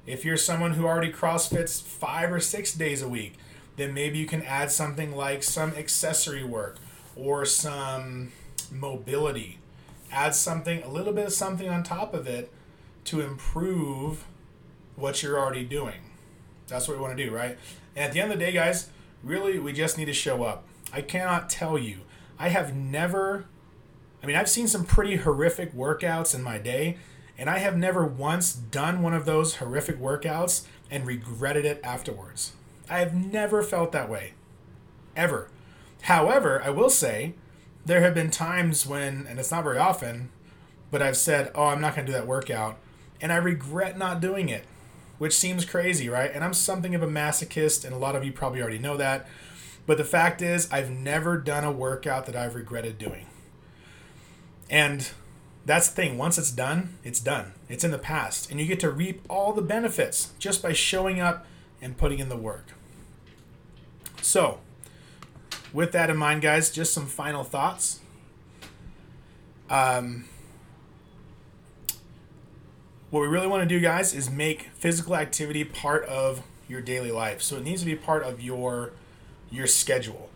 If 0.04 0.22
you're 0.22 0.36
someone 0.36 0.74
who 0.74 0.84
already 0.84 1.10
CrossFits 1.10 1.82
5 1.82 2.32
or 2.32 2.40
6 2.40 2.74
days 2.74 3.00
a 3.00 3.08
week, 3.08 3.36
then 3.76 3.94
maybe 3.94 4.18
you 4.18 4.26
can 4.26 4.42
add 4.42 4.70
something 4.70 5.16
like 5.16 5.42
some 5.42 5.70
accessory 5.70 6.44
work 6.44 6.76
or 7.16 7.46
some 7.46 8.32
mobility. 8.70 9.58
Add 10.12 10.34
something, 10.34 10.82
a 10.82 10.88
little 10.88 11.14
bit 11.14 11.26
of 11.26 11.32
something 11.32 11.70
on 11.70 11.82
top 11.82 12.12
of 12.12 12.26
it 12.26 12.52
to 13.04 13.22
improve 13.22 14.24
what 14.94 15.22
you're 15.22 15.38
already 15.38 15.64
doing. 15.64 16.12
That's 16.68 16.86
what 16.86 16.98
we 16.98 17.02
want 17.02 17.16
to 17.16 17.24
do, 17.24 17.30
right? 17.34 17.56
And 17.96 18.04
at 18.04 18.12
the 18.12 18.20
end 18.20 18.30
of 18.30 18.38
the 18.38 18.44
day, 18.44 18.52
guys, 18.52 18.90
really, 19.24 19.58
we 19.58 19.72
just 19.72 19.98
need 19.98 20.04
to 20.04 20.12
show 20.12 20.44
up. 20.44 20.64
I 20.92 21.00
cannot 21.00 21.48
tell 21.48 21.78
you. 21.78 22.00
I 22.38 22.50
have 22.50 22.76
never, 22.76 23.46
I 24.22 24.26
mean, 24.26 24.36
I've 24.36 24.50
seen 24.50 24.68
some 24.68 24.84
pretty 24.84 25.16
horrific 25.16 25.74
workouts 25.74 26.34
in 26.34 26.42
my 26.42 26.58
day, 26.58 26.98
and 27.38 27.48
I 27.48 27.58
have 27.58 27.76
never 27.76 28.04
once 28.06 28.52
done 28.52 29.02
one 29.02 29.14
of 29.14 29.24
those 29.24 29.56
horrific 29.56 29.98
workouts 29.98 30.66
and 30.90 31.06
regretted 31.06 31.64
it 31.64 31.80
afterwards. 31.82 32.52
I 32.88 32.98
have 32.98 33.14
never 33.14 33.62
felt 33.62 33.92
that 33.92 34.10
way. 34.10 34.34
Ever. 35.16 35.48
However, 36.02 36.62
I 36.62 36.70
will 36.70 36.90
say 36.90 37.34
there 37.84 38.02
have 38.02 38.14
been 38.14 38.30
times 38.30 38.86
when, 38.86 39.26
and 39.26 39.38
it's 39.38 39.50
not 39.50 39.64
very 39.64 39.78
often, 39.78 40.28
but 40.90 41.02
I've 41.02 41.16
said, 41.16 41.50
oh, 41.54 41.66
I'm 41.66 41.80
not 41.80 41.94
going 41.94 42.06
to 42.06 42.12
do 42.12 42.18
that 42.18 42.26
workout. 42.26 42.78
And 43.20 43.32
I 43.32 43.36
regret 43.36 43.96
not 43.96 44.20
doing 44.20 44.48
it, 44.48 44.64
which 45.18 45.34
seems 45.34 45.64
crazy, 45.64 46.08
right? 46.08 46.30
And 46.32 46.44
I'm 46.44 46.54
something 46.54 46.94
of 46.94 47.02
a 47.02 47.06
masochist, 47.06 47.84
and 47.84 47.94
a 47.94 47.98
lot 47.98 48.16
of 48.16 48.24
you 48.24 48.32
probably 48.32 48.60
already 48.60 48.78
know 48.78 48.96
that. 48.96 49.26
But 49.86 49.98
the 49.98 50.04
fact 50.04 50.42
is, 50.42 50.70
I've 50.72 50.90
never 50.90 51.38
done 51.38 51.64
a 51.64 51.70
workout 51.70 52.26
that 52.26 52.36
I've 52.36 52.54
regretted 52.54 52.98
doing. 52.98 53.26
And 54.68 55.08
that's 55.64 55.88
the 55.88 55.94
thing. 55.94 56.18
Once 56.18 56.38
it's 56.38 56.50
done, 56.50 56.98
it's 57.04 57.20
done. 57.20 57.52
It's 57.68 57.84
in 57.84 57.92
the 57.92 57.98
past. 57.98 58.50
And 58.50 58.60
you 58.60 58.66
get 58.66 58.80
to 58.80 58.90
reap 58.90 59.22
all 59.28 59.52
the 59.52 59.62
benefits 59.62 60.32
just 60.38 60.62
by 60.62 60.72
showing 60.72 61.20
up 61.20 61.46
and 61.80 61.96
putting 61.96 62.18
in 62.18 62.28
the 62.28 62.36
work. 62.36 62.72
So, 64.22 64.58
with 65.72 65.92
that 65.92 66.10
in 66.10 66.16
mind, 66.16 66.42
guys, 66.42 66.70
just 66.70 66.92
some 66.92 67.06
final 67.06 67.44
thoughts. 67.44 68.00
Um, 69.70 70.26
what 73.10 73.20
we 73.20 73.26
really 73.26 73.46
want 73.46 73.62
to 73.62 73.68
do, 73.68 73.80
guys, 73.80 74.14
is 74.14 74.30
make 74.30 74.70
physical 74.74 75.16
activity 75.16 75.64
part 75.64 76.04
of 76.04 76.42
your 76.68 76.80
daily 76.80 77.10
life. 77.10 77.42
So 77.42 77.56
it 77.56 77.64
needs 77.64 77.80
to 77.80 77.86
be 77.86 77.94
part 77.94 78.22
of 78.22 78.40
your 78.40 78.92
your 79.50 79.66
schedule. 79.66 80.28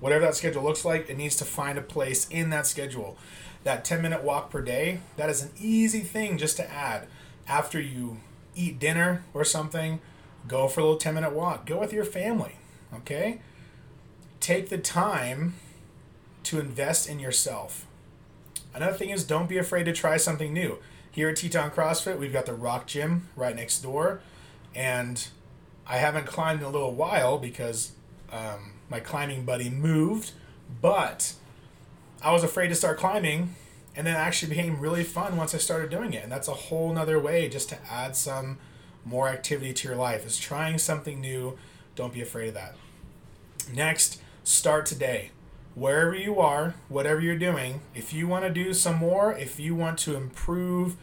Whatever 0.00 0.26
that 0.26 0.34
schedule 0.34 0.62
looks 0.62 0.84
like, 0.84 1.08
it 1.08 1.16
needs 1.16 1.36
to 1.36 1.44
find 1.44 1.78
a 1.78 1.82
place 1.82 2.28
in 2.28 2.50
that 2.50 2.66
schedule. 2.66 3.16
That 3.64 3.84
10 3.84 4.02
minute 4.02 4.22
walk 4.22 4.50
per 4.50 4.62
day, 4.62 5.00
that 5.16 5.30
is 5.30 5.42
an 5.42 5.50
easy 5.58 6.00
thing 6.00 6.38
just 6.38 6.56
to 6.56 6.70
add. 6.70 7.06
After 7.48 7.80
you 7.80 8.18
eat 8.54 8.78
dinner 8.78 9.24
or 9.34 9.44
something, 9.44 10.00
go 10.46 10.68
for 10.68 10.80
a 10.80 10.84
little 10.84 10.98
10 10.98 11.14
minute 11.14 11.32
walk. 11.32 11.66
Go 11.66 11.78
with 11.78 11.92
your 11.92 12.04
family 12.04 12.56
okay? 12.94 13.40
Take 14.40 14.68
the 14.68 14.78
time 14.78 15.54
to 16.44 16.58
invest 16.58 17.08
in 17.08 17.18
yourself. 17.18 17.86
Another 18.74 18.96
thing 18.96 19.10
is 19.10 19.24
don't 19.24 19.48
be 19.48 19.58
afraid 19.58 19.84
to 19.84 19.92
try 19.92 20.16
something 20.16 20.52
new. 20.52 20.78
Here 21.12 21.28
at 21.28 21.36
Teton 21.36 21.72
CrossFit, 21.72 22.18
we've 22.18 22.32
got 22.32 22.46
the 22.46 22.54
Rock 22.54 22.86
Gym 22.86 23.28
right 23.34 23.56
next 23.56 23.80
door, 23.80 24.20
and 24.76 25.26
I 25.84 25.96
haven't 25.96 26.26
climbed 26.26 26.60
in 26.60 26.66
a 26.66 26.70
little 26.70 26.94
while 26.94 27.36
because 27.36 27.92
um, 28.30 28.74
my 28.88 29.00
climbing 29.00 29.44
buddy 29.44 29.68
moved, 29.70 30.30
but 30.80 31.34
I 32.22 32.32
was 32.32 32.44
afraid 32.44 32.68
to 32.68 32.76
start 32.76 32.96
climbing, 32.96 33.56
and 33.96 34.06
then 34.06 34.14
it 34.14 34.18
actually 34.18 34.50
became 34.50 34.78
really 34.78 35.02
fun 35.02 35.36
once 35.36 35.52
I 35.52 35.58
started 35.58 35.90
doing 35.90 36.12
it. 36.12 36.22
And 36.22 36.30
that's 36.30 36.46
a 36.46 36.54
whole 36.54 36.92
nother 36.92 37.18
way 37.18 37.48
just 37.48 37.68
to 37.70 37.78
add 37.90 38.14
some 38.14 38.58
more 39.04 39.28
activity 39.28 39.72
to 39.72 39.88
your 39.88 39.96
life 39.96 40.24
is 40.24 40.38
trying 40.38 40.78
something 40.78 41.20
new 41.20 41.58
don't 41.96 42.14
be 42.14 42.20
afraid 42.20 42.48
of 42.48 42.54
that. 42.54 42.76
Next, 43.74 44.20
start 44.44 44.86
today. 44.86 45.32
Wherever 45.74 46.14
you 46.14 46.40
are, 46.40 46.74
whatever 46.88 47.20
you're 47.20 47.38
doing, 47.38 47.80
if 47.94 48.12
you 48.12 48.26
want 48.26 48.44
to 48.44 48.50
do 48.50 48.74
some 48.74 48.96
more, 48.96 49.32
if 49.32 49.60
you 49.60 49.74
want 49.74 49.98
to 50.00 50.16
improve 50.16 50.96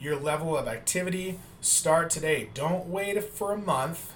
your 0.00 0.16
level 0.16 0.56
of 0.56 0.66
activity, 0.66 1.38
start 1.60 2.08
today. 2.10 2.48
Don't 2.54 2.86
wait 2.86 3.22
for 3.22 3.52
a 3.52 3.58
month. 3.58 4.14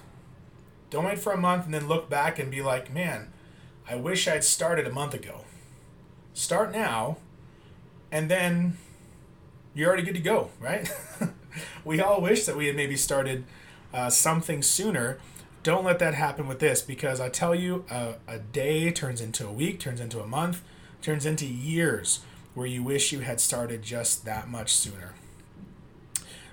Don't 0.89 1.05
wait 1.05 1.19
for 1.19 1.31
a 1.31 1.37
month 1.37 1.65
and 1.65 1.73
then 1.73 1.87
look 1.87 2.09
back 2.09 2.39
and 2.39 2.49
be 2.49 2.61
like, 2.61 2.93
man, 2.93 3.31
I 3.87 3.95
wish 3.95 4.27
I'd 4.27 4.43
started 4.43 4.87
a 4.87 4.91
month 4.91 5.13
ago. 5.13 5.41
Start 6.33 6.71
now, 6.71 7.17
and 8.11 8.29
then 8.29 8.77
you're 9.73 9.87
already 9.87 10.03
good 10.03 10.15
to 10.15 10.21
go, 10.21 10.49
right? 10.59 10.91
we 11.85 12.01
all 12.01 12.19
wish 12.19 12.45
that 12.45 12.57
we 12.57 12.67
had 12.67 12.75
maybe 12.75 12.97
started 12.97 13.45
uh, 13.93 14.09
something 14.09 14.61
sooner. 14.61 15.19
Don't 15.65 15.83
let 15.83 15.97
that 15.97 16.13
happen 16.13 16.47
with 16.47 16.59
this 16.59 16.83
because 16.83 17.19
I 17.19 17.27
tell 17.29 17.55
you, 17.55 17.85
a, 17.89 18.17
a 18.27 18.37
day 18.37 18.91
turns 18.91 19.19
into 19.19 19.47
a 19.47 19.51
week, 19.51 19.79
turns 19.79 19.99
into 19.99 20.21
a 20.21 20.27
month, 20.27 20.61
turns 21.01 21.25
into 21.25 21.47
years 21.47 22.19
where 22.53 22.67
you 22.67 22.83
wish 22.83 23.11
you 23.11 23.21
had 23.21 23.41
started 23.41 23.81
just 23.81 24.25
that 24.25 24.47
much 24.47 24.75
sooner. 24.75 25.15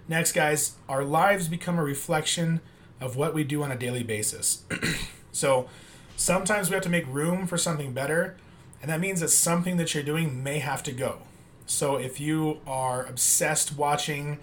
Next, 0.08 0.32
guys, 0.32 0.76
our 0.88 1.04
lives 1.04 1.48
become 1.48 1.78
a 1.78 1.84
reflection 1.84 2.62
of 3.02 3.14
what 3.14 3.34
we 3.34 3.44
do 3.44 3.62
on 3.62 3.70
a 3.70 3.76
daily 3.76 4.02
basis. 4.02 4.62
so 5.30 5.68
sometimes 6.16 6.70
we 6.70 6.74
have 6.74 6.82
to 6.84 6.88
make 6.88 7.06
room 7.06 7.46
for 7.46 7.58
something 7.58 7.92
better, 7.92 8.38
and 8.80 8.90
that 8.90 8.98
means 8.98 9.20
that 9.20 9.28
something 9.28 9.76
that 9.76 9.92
you're 9.92 10.02
doing 10.02 10.42
may 10.42 10.58
have 10.60 10.82
to 10.84 10.90
go. 10.90 11.18
So 11.66 11.96
if 11.96 12.18
you 12.18 12.62
are 12.66 13.04
obsessed 13.04 13.76
watching 13.76 14.38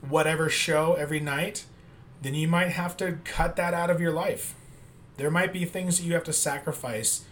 whatever 0.00 0.48
show 0.48 0.94
every 0.94 1.18
night, 1.18 1.64
then 2.22 2.34
you 2.34 2.48
might 2.48 2.68
have 2.68 2.96
to 2.98 3.18
cut 3.24 3.56
that 3.56 3.74
out 3.74 3.90
of 3.90 4.00
your 4.00 4.12
life. 4.12 4.54
There 5.16 5.30
might 5.30 5.52
be 5.52 5.64
things 5.64 5.98
that 5.98 6.04
you 6.04 6.14
have 6.14 6.24
to 6.24 6.32
sacrifice 6.32 7.24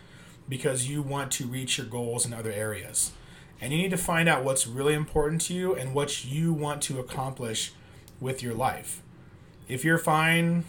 because 0.48 0.88
you 0.88 1.00
want 1.00 1.30
to 1.32 1.46
reach 1.46 1.78
your 1.78 1.86
goals 1.86 2.26
in 2.26 2.34
other 2.34 2.50
areas. 2.50 3.12
And 3.60 3.72
you 3.72 3.78
need 3.78 3.90
to 3.90 3.96
find 3.96 4.28
out 4.28 4.42
what's 4.42 4.66
really 4.66 4.94
important 4.94 5.40
to 5.42 5.54
you 5.54 5.74
and 5.74 5.94
what 5.94 6.24
you 6.24 6.52
want 6.52 6.82
to 6.82 6.98
accomplish 6.98 7.72
with 8.20 8.42
your 8.42 8.54
life. 8.54 9.02
If 9.68 9.84
you're 9.84 9.98
fine 9.98 10.64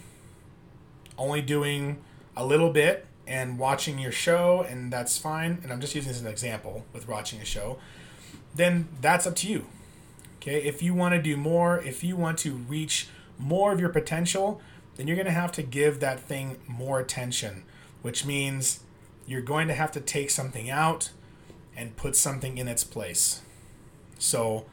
only 1.18 1.42
doing 1.42 1.98
a 2.36 2.46
little 2.46 2.70
bit 2.70 3.06
and 3.26 3.58
watching 3.58 3.98
your 3.98 4.12
show, 4.12 4.64
and 4.68 4.92
that's 4.92 5.18
fine, 5.18 5.58
and 5.62 5.72
I'm 5.72 5.80
just 5.80 5.94
using 5.94 6.08
this 6.08 6.18
as 6.18 6.22
an 6.24 6.30
example 6.30 6.84
with 6.92 7.08
watching 7.08 7.40
a 7.40 7.44
show, 7.44 7.78
then 8.54 8.88
that's 9.00 9.26
up 9.26 9.36
to 9.36 9.48
you. 9.48 9.66
Okay, 10.36 10.62
if 10.62 10.82
you 10.82 10.92
want 10.92 11.14
to 11.14 11.22
do 11.22 11.36
more, 11.36 11.78
if 11.78 12.02
you 12.02 12.16
want 12.16 12.38
to 12.38 12.52
reach 12.54 13.08
more 13.42 13.72
of 13.72 13.80
your 13.80 13.88
potential, 13.88 14.60
then 14.96 15.06
you're 15.06 15.16
going 15.16 15.26
to 15.26 15.32
have 15.32 15.52
to 15.52 15.62
give 15.62 16.00
that 16.00 16.20
thing 16.20 16.58
more 16.66 17.00
attention, 17.00 17.64
which 18.02 18.24
means 18.24 18.80
you're 19.26 19.42
going 19.42 19.68
to 19.68 19.74
have 19.74 19.92
to 19.92 20.00
take 20.00 20.30
something 20.30 20.70
out 20.70 21.10
and 21.76 21.96
put 21.96 22.16
something 22.16 22.58
in 22.58 22.68
its 22.68 22.84
place. 22.84 23.40
So 24.18 24.66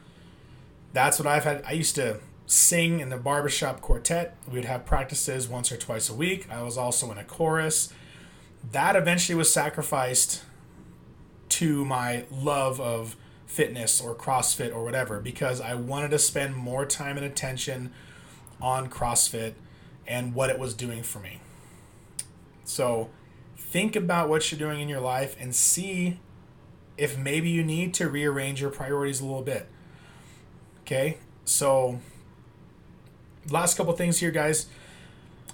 that's 0.92 1.18
what 1.18 1.26
I've 1.26 1.44
had. 1.44 1.62
I 1.66 1.72
used 1.72 1.94
to 1.96 2.20
sing 2.46 3.00
in 3.00 3.10
the 3.10 3.16
barbershop 3.16 3.80
quartet. 3.80 4.36
We 4.46 4.54
would 4.54 4.64
have 4.64 4.84
practices 4.84 5.48
once 5.48 5.70
or 5.70 5.76
twice 5.76 6.08
a 6.08 6.14
week. 6.14 6.50
I 6.50 6.62
was 6.62 6.76
also 6.76 7.10
in 7.12 7.18
a 7.18 7.24
chorus. 7.24 7.92
That 8.72 8.96
eventually 8.96 9.36
was 9.36 9.52
sacrificed 9.52 10.42
to 11.50 11.84
my 11.84 12.24
love 12.30 12.80
of 12.80 13.16
fitness 13.46 14.00
or 14.00 14.14
CrossFit 14.14 14.74
or 14.74 14.84
whatever 14.84 15.18
because 15.18 15.60
I 15.60 15.74
wanted 15.74 16.10
to 16.12 16.18
spend 16.18 16.54
more 16.54 16.86
time 16.86 17.16
and 17.16 17.26
attention 17.26 17.92
on 18.60 18.88
CrossFit 18.88 19.54
and 20.06 20.34
what 20.34 20.50
it 20.50 20.58
was 20.58 20.74
doing 20.74 21.02
for 21.02 21.20
me. 21.20 21.40
So 22.64 23.10
think 23.56 23.96
about 23.96 24.28
what 24.28 24.50
you're 24.50 24.58
doing 24.58 24.80
in 24.80 24.88
your 24.88 25.00
life 25.00 25.36
and 25.40 25.54
see 25.54 26.18
if 26.96 27.16
maybe 27.16 27.48
you 27.48 27.62
need 27.62 27.94
to 27.94 28.08
rearrange 28.08 28.60
your 28.60 28.70
priorities 28.70 29.20
a 29.20 29.24
little 29.24 29.42
bit. 29.42 29.68
Okay? 30.82 31.18
So 31.44 32.00
last 33.48 33.76
couple 33.76 33.92
things 33.94 34.18
here, 34.18 34.30
guys. 34.30 34.66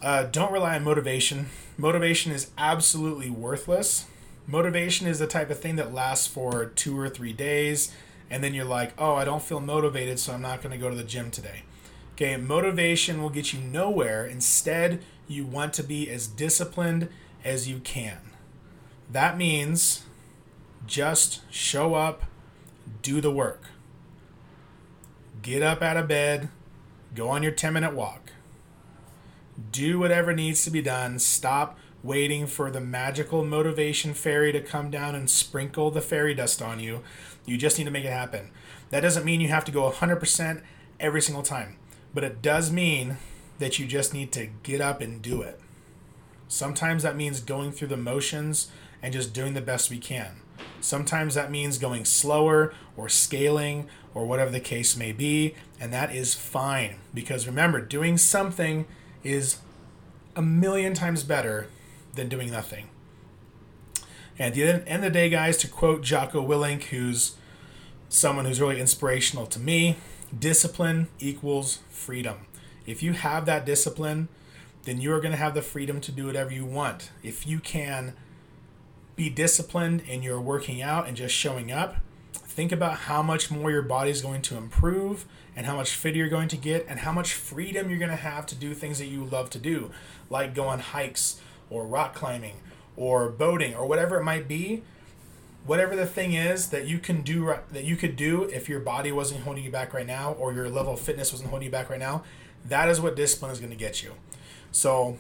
Uh, 0.03 0.25
don't 0.25 0.53
rely 0.53 0.77
on 0.77 0.85
motivation. 0.85 1.47
Motivation 1.79 2.33
is 2.33 2.51
absolutely 2.59 3.31
worthless. 3.31 4.07
Motivation 4.47 5.07
is 5.07 5.19
the 5.19 5.27
type 5.27 5.51
of 5.51 5.59
thing 5.59 5.77
that 5.77 5.93
lasts 5.93 6.27
for 6.27 6.67
two 6.67 6.99
or 6.99 7.09
three 7.09 7.33
days, 7.33 7.93
and 8.31 8.45
then 8.45 8.55
you're 8.55 8.65
like, 8.65 8.93
oh, 8.99 9.15
I 9.15 9.25
don't 9.25 9.43
feel 9.43 9.61
motivated, 9.61 10.19
so 10.19 10.35
I'm 10.35 10.43
not 10.43 10.63
going 10.63 10.73
to 10.73 10.79
go 10.79 10.89
to 10.89 10.97
the 10.97 11.03
gym 11.05 11.31
today. 11.31 11.63
Okay, 12.17 12.37
motivation 12.37 13.23
will 13.23 13.29
get 13.31 13.53
you 13.53 13.61
nowhere. 13.61 14.25
Instead, 14.25 15.05
you 15.29 15.45
want 15.45 15.75
to 15.75 15.83
be 15.83 16.11
as 16.11 16.27
disciplined 16.27 17.09
as 17.45 17.69
you 17.69 17.79
can. 17.79 18.19
That 19.13 19.37
means 19.37 20.03
just 20.87 21.43
show 21.53 21.95
up, 21.95 22.25
do 23.03 23.21
the 23.21 23.31
work. 23.31 23.65
Get 25.43 25.63
up 25.63 25.83
out 25.83 25.97
of 25.97 26.09
bed, 26.09 26.49
Go 27.17 27.31
on 27.31 27.43
your 27.43 27.53
10 27.53 27.73
minute 27.73 27.95
walk. 27.95 28.33
Do 29.73 29.99
whatever 29.99 30.35
needs 30.35 30.65
to 30.65 30.71
be 30.71 30.83
done. 30.83 31.19
Stop 31.19 31.79
waiting 32.03 32.47
for 32.47 32.71
the 32.71 32.81
magical 32.81 33.43
motivation 33.43 34.13
fairy 34.13 34.53
to 34.53 34.61
come 34.61 34.91
down 34.91 35.15
and 35.15 35.31
sprinkle 35.31 35.91
the 35.91 36.03
fairy 36.03 36.35
dust 36.35 36.61
on 36.61 36.79
you. 36.79 37.03
You 37.47 37.57
just 37.57 37.79
need 37.79 37.85
to 37.85 37.91
make 37.91 38.05
it 38.05 38.13
happen. 38.13 38.51
That 38.91 39.01
doesn't 39.01 39.25
mean 39.25 39.41
you 39.41 39.49
have 39.49 39.65
to 39.65 39.73
go 39.73 39.91
100% 39.91 40.63
every 41.01 41.23
single 41.23 41.43
time, 41.43 41.79
but 42.17 42.25
it 42.25 42.41
does 42.41 42.73
mean 42.73 43.19
that 43.59 43.79
you 43.79 43.87
just 43.87 44.15
need 44.15 44.33
to 44.33 44.49
get 44.63 44.81
up 44.81 45.03
and 45.03 45.21
do 45.21 45.43
it. 45.43 45.61
Sometimes 46.49 47.03
that 47.03 47.15
means 47.15 47.41
going 47.41 47.73
through 47.73 47.89
the 47.89 47.97
motions 47.99 48.69
and 49.03 49.13
just 49.13 49.35
doing 49.35 49.53
the 49.53 49.61
best 49.61 49.91
we 49.91 49.99
can. 49.99 50.41
Sometimes 50.81 51.35
that 51.35 51.51
means 51.51 51.77
going 51.77 52.07
slower 52.07 52.73
or 52.97 53.11
scaling 53.11 53.87
or 54.15 54.25
whatever 54.25 54.51
the 54.51 54.61
case 54.61 54.97
may 54.97 55.13
be, 55.13 55.55
and 55.79 55.93
that 55.93 56.15
is 56.15 56.33
fine 56.33 56.97
because 57.13 57.47
remember, 57.47 57.83
doing 57.83 58.17
something 58.17 58.87
is 59.23 59.59
a 60.35 60.41
million 60.41 60.95
times 60.95 61.23
better 61.23 61.69
than 62.15 62.31
doing 62.31 62.51
nothing. 62.51 62.89
And 64.39 64.49
at 64.49 64.55
the 64.55 64.91
end 64.91 65.05
of 65.05 65.13
the 65.13 65.19
day, 65.19 65.29
guys, 65.29 65.59
to 65.59 65.69
quote 65.69 66.01
Jocko 66.01 66.43
Willink, 66.43 66.85
who's 66.85 67.37
someone 68.09 68.47
who's 68.47 68.61
really 68.61 68.81
inspirational 68.81 69.45
to 69.49 69.61
me, 69.61 69.97
discipline 70.37 71.09
equals 71.19 71.81
freedom. 71.89 72.47
If 72.87 73.03
you 73.03 73.13
have 73.13 73.47
that 73.47 73.67
discipline, 73.67 74.29
then 74.85 75.01
you 75.01 75.13
are 75.13 75.21
going 75.21 75.33
to 75.33 75.39
have 75.39 75.55
the 75.55 75.63
freedom 75.63 76.01
to 76.03 76.13
do 76.13 76.27
whatever 76.27 76.53
you 76.53 76.65
want. 76.65 77.11
If 77.23 77.47
you 77.47 77.59
can 77.59 78.15
be 79.17 79.31
disciplined 79.31 80.03
in 80.03 80.23
your 80.23 80.41
working 80.41 80.83
out 80.83 81.09
and 81.09 81.17
just 81.17 81.35
showing 81.35 81.73
up. 81.73 81.97
Think 82.35 82.71
about 82.71 82.99
how 82.99 83.23
much 83.23 83.51
more 83.51 83.71
your 83.71 83.83
body 83.83 84.11
is 84.11 84.23
going 84.23 84.43
to 84.43 84.57
improve 84.57 85.25
and 85.57 85.67
how 85.67 85.77
much 85.77 85.95
fitter 85.95 86.19
you're 86.19 86.29
going 86.29 86.49
to 86.49 86.57
get 86.57 86.87
and 86.89 87.01
how 87.01 87.13
much 87.13 87.33
freedom 87.33 87.89
you're 87.89 87.99
going 87.99 88.11
to 88.11 88.17
have 88.17 88.47
to 88.47 88.55
do 88.55 88.75
things 88.75 88.99
that 88.99 89.07
you 89.07 89.25
love 89.25 89.51
to 89.51 89.59
do, 89.59 89.91
like 90.31 90.55
go 90.55 90.69
on 90.69 90.79
hikes 90.79 91.41
or 91.71 91.87
rock 91.87 92.15
climbing 92.15 92.57
or 92.95 93.29
boating 93.29 93.75
or 93.75 93.87
whatever 93.87 94.19
it 94.19 94.25
might 94.25 94.47
be. 94.47 94.83
Whatever 95.67 95.97
the 95.97 96.07
thing 96.07 96.35
is 96.35 96.69
that 96.69 96.87
you 96.87 96.99
can 96.99 97.23
do 97.23 97.55
that 97.73 97.85
you 97.85 97.97
could 97.97 98.17
do 98.17 98.45
if 98.45 98.69
your 98.69 98.81
body 98.81 99.11
wasn't 99.11 99.43
holding 99.43 99.65
you 99.65 99.71
back 99.71 99.93
right 99.93 100.07
now 100.07 100.33
or 100.35 100.53
your 100.53 100.71
level 100.71 100.95
of 100.95 101.01
fitness 101.01 101.33
wasn't 101.33 101.51
holding 101.51 101.67
you 101.67 101.73
back 101.73 101.91
right 101.91 101.99
now, 101.99 102.23
that 102.65 102.89
is 102.89 103.01
what 103.01 103.17
discipline 103.17 103.51
is 103.51 103.59
going 103.59 103.71
to 103.71 103.77
get 103.77 104.03
you. 104.03 104.13
So, 104.71 105.19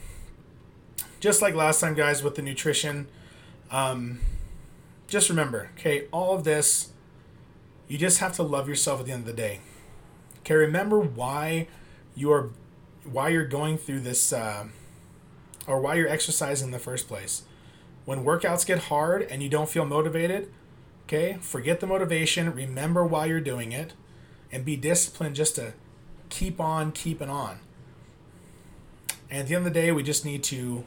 just 1.20 1.42
like 1.42 1.54
last 1.54 1.80
time, 1.80 1.94
guys, 1.94 2.22
with 2.22 2.36
the 2.36 2.42
nutrition, 2.42 3.08
um, 3.70 4.20
just 5.08 5.28
remember, 5.28 5.70
okay, 5.78 6.06
all 6.12 6.34
of 6.34 6.44
this, 6.44 6.90
you 7.88 7.98
just 7.98 8.18
have 8.18 8.32
to 8.34 8.42
love 8.42 8.68
yourself 8.68 9.00
at 9.00 9.06
the 9.06 9.12
end 9.12 9.22
of 9.22 9.26
the 9.26 9.32
day. 9.32 9.60
Okay, 10.40 10.54
remember 10.54 11.00
why 11.00 11.68
you're 12.14 12.50
why 13.04 13.28
you're 13.28 13.46
going 13.46 13.78
through 13.78 14.00
this 14.00 14.32
uh, 14.32 14.66
or 15.66 15.80
why 15.80 15.94
you're 15.94 16.08
exercising 16.08 16.68
in 16.68 16.72
the 16.72 16.78
first 16.78 17.08
place. 17.08 17.42
When 18.06 18.24
workouts 18.24 18.64
get 18.64 18.84
hard 18.84 19.22
and 19.22 19.42
you 19.42 19.50
don't 19.50 19.68
feel 19.68 19.84
motivated, 19.84 20.50
okay, 21.04 21.36
forget 21.40 21.80
the 21.80 21.86
motivation, 21.86 22.54
remember 22.54 23.04
why 23.04 23.26
you're 23.26 23.40
doing 23.40 23.72
it, 23.72 23.92
and 24.50 24.64
be 24.64 24.76
disciplined 24.76 25.36
just 25.36 25.56
to 25.56 25.74
keep 26.30 26.60
on 26.60 26.92
keeping 26.92 27.28
on. 27.28 27.58
And 29.28 29.40
at 29.40 29.48
the 29.48 29.56
end 29.56 29.66
of 29.66 29.74
the 29.74 29.80
day, 29.80 29.92
we 29.92 30.02
just 30.02 30.24
need 30.24 30.42
to 30.44 30.84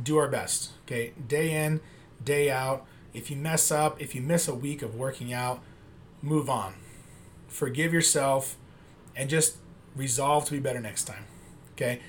do 0.00 0.16
our 0.16 0.28
best. 0.28 0.70
Okay, 0.84 1.12
day 1.28 1.50
in, 1.50 1.80
day 2.24 2.50
out. 2.50 2.86
If 3.12 3.30
you 3.30 3.36
mess 3.36 3.70
up, 3.70 4.00
if 4.00 4.14
you 4.14 4.22
miss 4.22 4.46
a 4.46 4.54
week 4.54 4.82
of 4.82 4.94
working 4.94 5.32
out, 5.32 5.62
move 6.22 6.48
on. 6.48 6.74
Forgive 7.48 7.92
yourself 7.92 8.56
and 9.16 9.28
just 9.28 9.56
resolve 9.96 10.44
to 10.46 10.52
be 10.52 10.60
better 10.60 10.80
next 10.80 11.04
time. 11.04 11.24
Okay? 11.72 12.00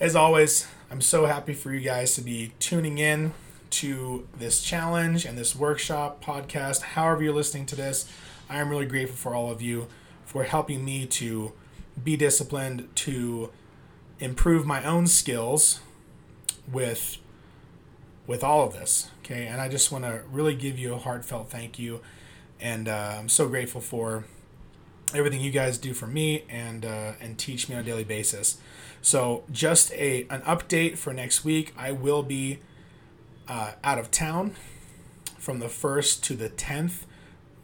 As 0.00 0.14
always, 0.14 0.68
I'm 0.92 1.00
so 1.00 1.26
happy 1.26 1.54
for 1.54 1.72
you 1.72 1.80
guys 1.80 2.14
to 2.14 2.20
be 2.20 2.52
tuning 2.60 2.98
in 2.98 3.34
to 3.70 4.28
this 4.38 4.62
challenge 4.62 5.24
and 5.24 5.36
this 5.36 5.56
workshop 5.56 6.24
podcast. 6.24 6.82
However, 6.82 7.24
you're 7.24 7.34
listening 7.34 7.66
to 7.66 7.74
this, 7.74 8.08
I 8.48 8.60
am 8.60 8.68
really 8.68 8.86
grateful 8.86 9.16
for 9.16 9.34
all 9.34 9.50
of 9.50 9.60
you 9.60 9.88
for 10.24 10.44
helping 10.44 10.84
me 10.84 11.04
to 11.06 11.52
be 12.02 12.16
disciplined, 12.16 12.88
to 12.94 13.50
improve 14.20 14.64
my 14.64 14.84
own 14.84 15.08
skills 15.08 15.80
with 16.70 17.16
with 18.28 18.44
all 18.44 18.64
of 18.68 18.74
this. 18.74 19.10
Okay, 19.24 19.48
and 19.48 19.60
I 19.60 19.68
just 19.68 19.90
want 19.90 20.04
to 20.04 20.22
really 20.30 20.54
give 20.54 20.78
you 20.78 20.94
a 20.94 20.98
heartfelt 20.98 21.50
thank 21.50 21.76
you, 21.76 22.02
and 22.60 22.86
uh, 22.86 23.16
I'm 23.18 23.28
so 23.28 23.48
grateful 23.48 23.80
for 23.80 24.26
everything 25.14 25.40
you 25.40 25.50
guys 25.50 25.78
do 25.78 25.94
for 25.94 26.06
me 26.06 26.44
and 26.48 26.84
uh, 26.84 27.12
and 27.20 27.38
teach 27.38 27.68
me 27.68 27.74
on 27.74 27.80
a 27.80 27.84
daily 27.84 28.04
basis. 28.04 28.58
So 29.00 29.44
just 29.50 29.92
a 29.92 30.26
an 30.30 30.42
update 30.42 30.98
for 30.98 31.12
next 31.12 31.44
week. 31.44 31.72
I 31.76 31.92
will 31.92 32.22
be 32.22 32.58
uh, 33.46 33.72
out 33.82 33.98
of 33.98 34.10
town 34.10 34.54
from 35.38 35.60
the 35.60 35.68
first 35.68 36.22
to 36.24 36.34
the 36.34 36.48
tenth 36.48 37.06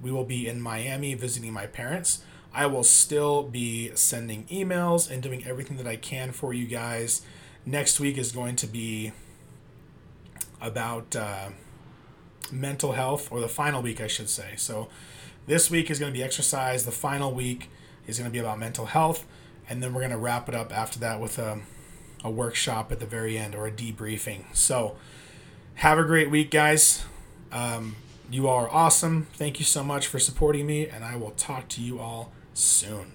we 0.04 0.12
will 0.12 0.24
be 0.24 0.46
in 0.46 0.60
Miami 0.60 1.14
visiting 1.14 1.52
my 1.52 1.66
parents. 1.66 2.22
I 2.52 2.66
will 2.66 2.84
still 2.84 3.42
be 3.42 3.90
sending 3.94 4.44
emails 4.44 5.10
and 5.10 5.22
doing 5.22 5.44
everything 5.46 5.78
that 5.78 5.86
I 5.86 5.96
can 5.96 6.30
for 6.30 6.52
you 6.52 6.66
guys. 6.66 7.22
Next 7.66 7.98
week 7.98 8.18
is 8.18 8.30
going 8.30 8.56
to 8.56 8.66
be 8.66 9.12
about 10.60 11.16
uh, 11.16 11.48
mental 12.52 12.92
health, 12.92 13.32
or 13.32 13.40
the 13.40 13.48
final 13.48 13.82
week, 13.82 14.00
I 14.00 14.06
should 14.06 14.28
say. 14.28 14.54
So, 14.56 14.88
this 15.46 15.70
week 15.70 15.90
is 15.90 15.98
going 15.98 16.12
to 16.12 16.16
be 16.16 16.22
exercise. 16.22 16.84
The 16.84 16.92
final 16.92 17.32
week 17.32 17.70
is 18.06 18.18
going 18.18 18.30
to 18.30 18.32
be 18.32 18.38
about 18.38 18.58
mental 18.58 18.86
health. 18.86 19.26
And 19.68 19.82
then 19.82 19.94
we're 19.94 20.00
going 20.00 20.10
to 20.12 20.18
wrap 20.18 20.48
it 20.48 20.54
up 20.54 20.76
after 20.76 20.98
that 21.00 21.20
with 21.20 21.38
a, 21.38 21.60
a 22.22 22.30
workshop 22.30 22.92
at 22.92 23.00
the 23.00 23.06
very 23.06 23.38
end 23.38 23.54
or 23.54 23.66
a 23.66 23.70
debriefing. 23.72 24.44
So, 24.52 24.96
have 25.76 25.98
a 25.98 26.04
great 26.04 26.30
week, 26.30 26.50
guys. 26.50 27.04
Um, 27.50 27.96
you 28.30 28.46
all 28.48 28.64
are 28.64 28.70
awesome. 28.70 29.26
Thank 29.34 29.58
you 29.58 29.64
so 29.64 29.82
much 29.82 30.06
for 30.06 30.18
supporting 30.18 30.66
me, 30.66 30.88
and 30.88 31.04
I 31.04 31.16
will 31.16 31.32
talk 31.32 31.68
to 31.70 31.80
you 31.80 31.98
all 31.98 32.32
soon. 32.52 33.12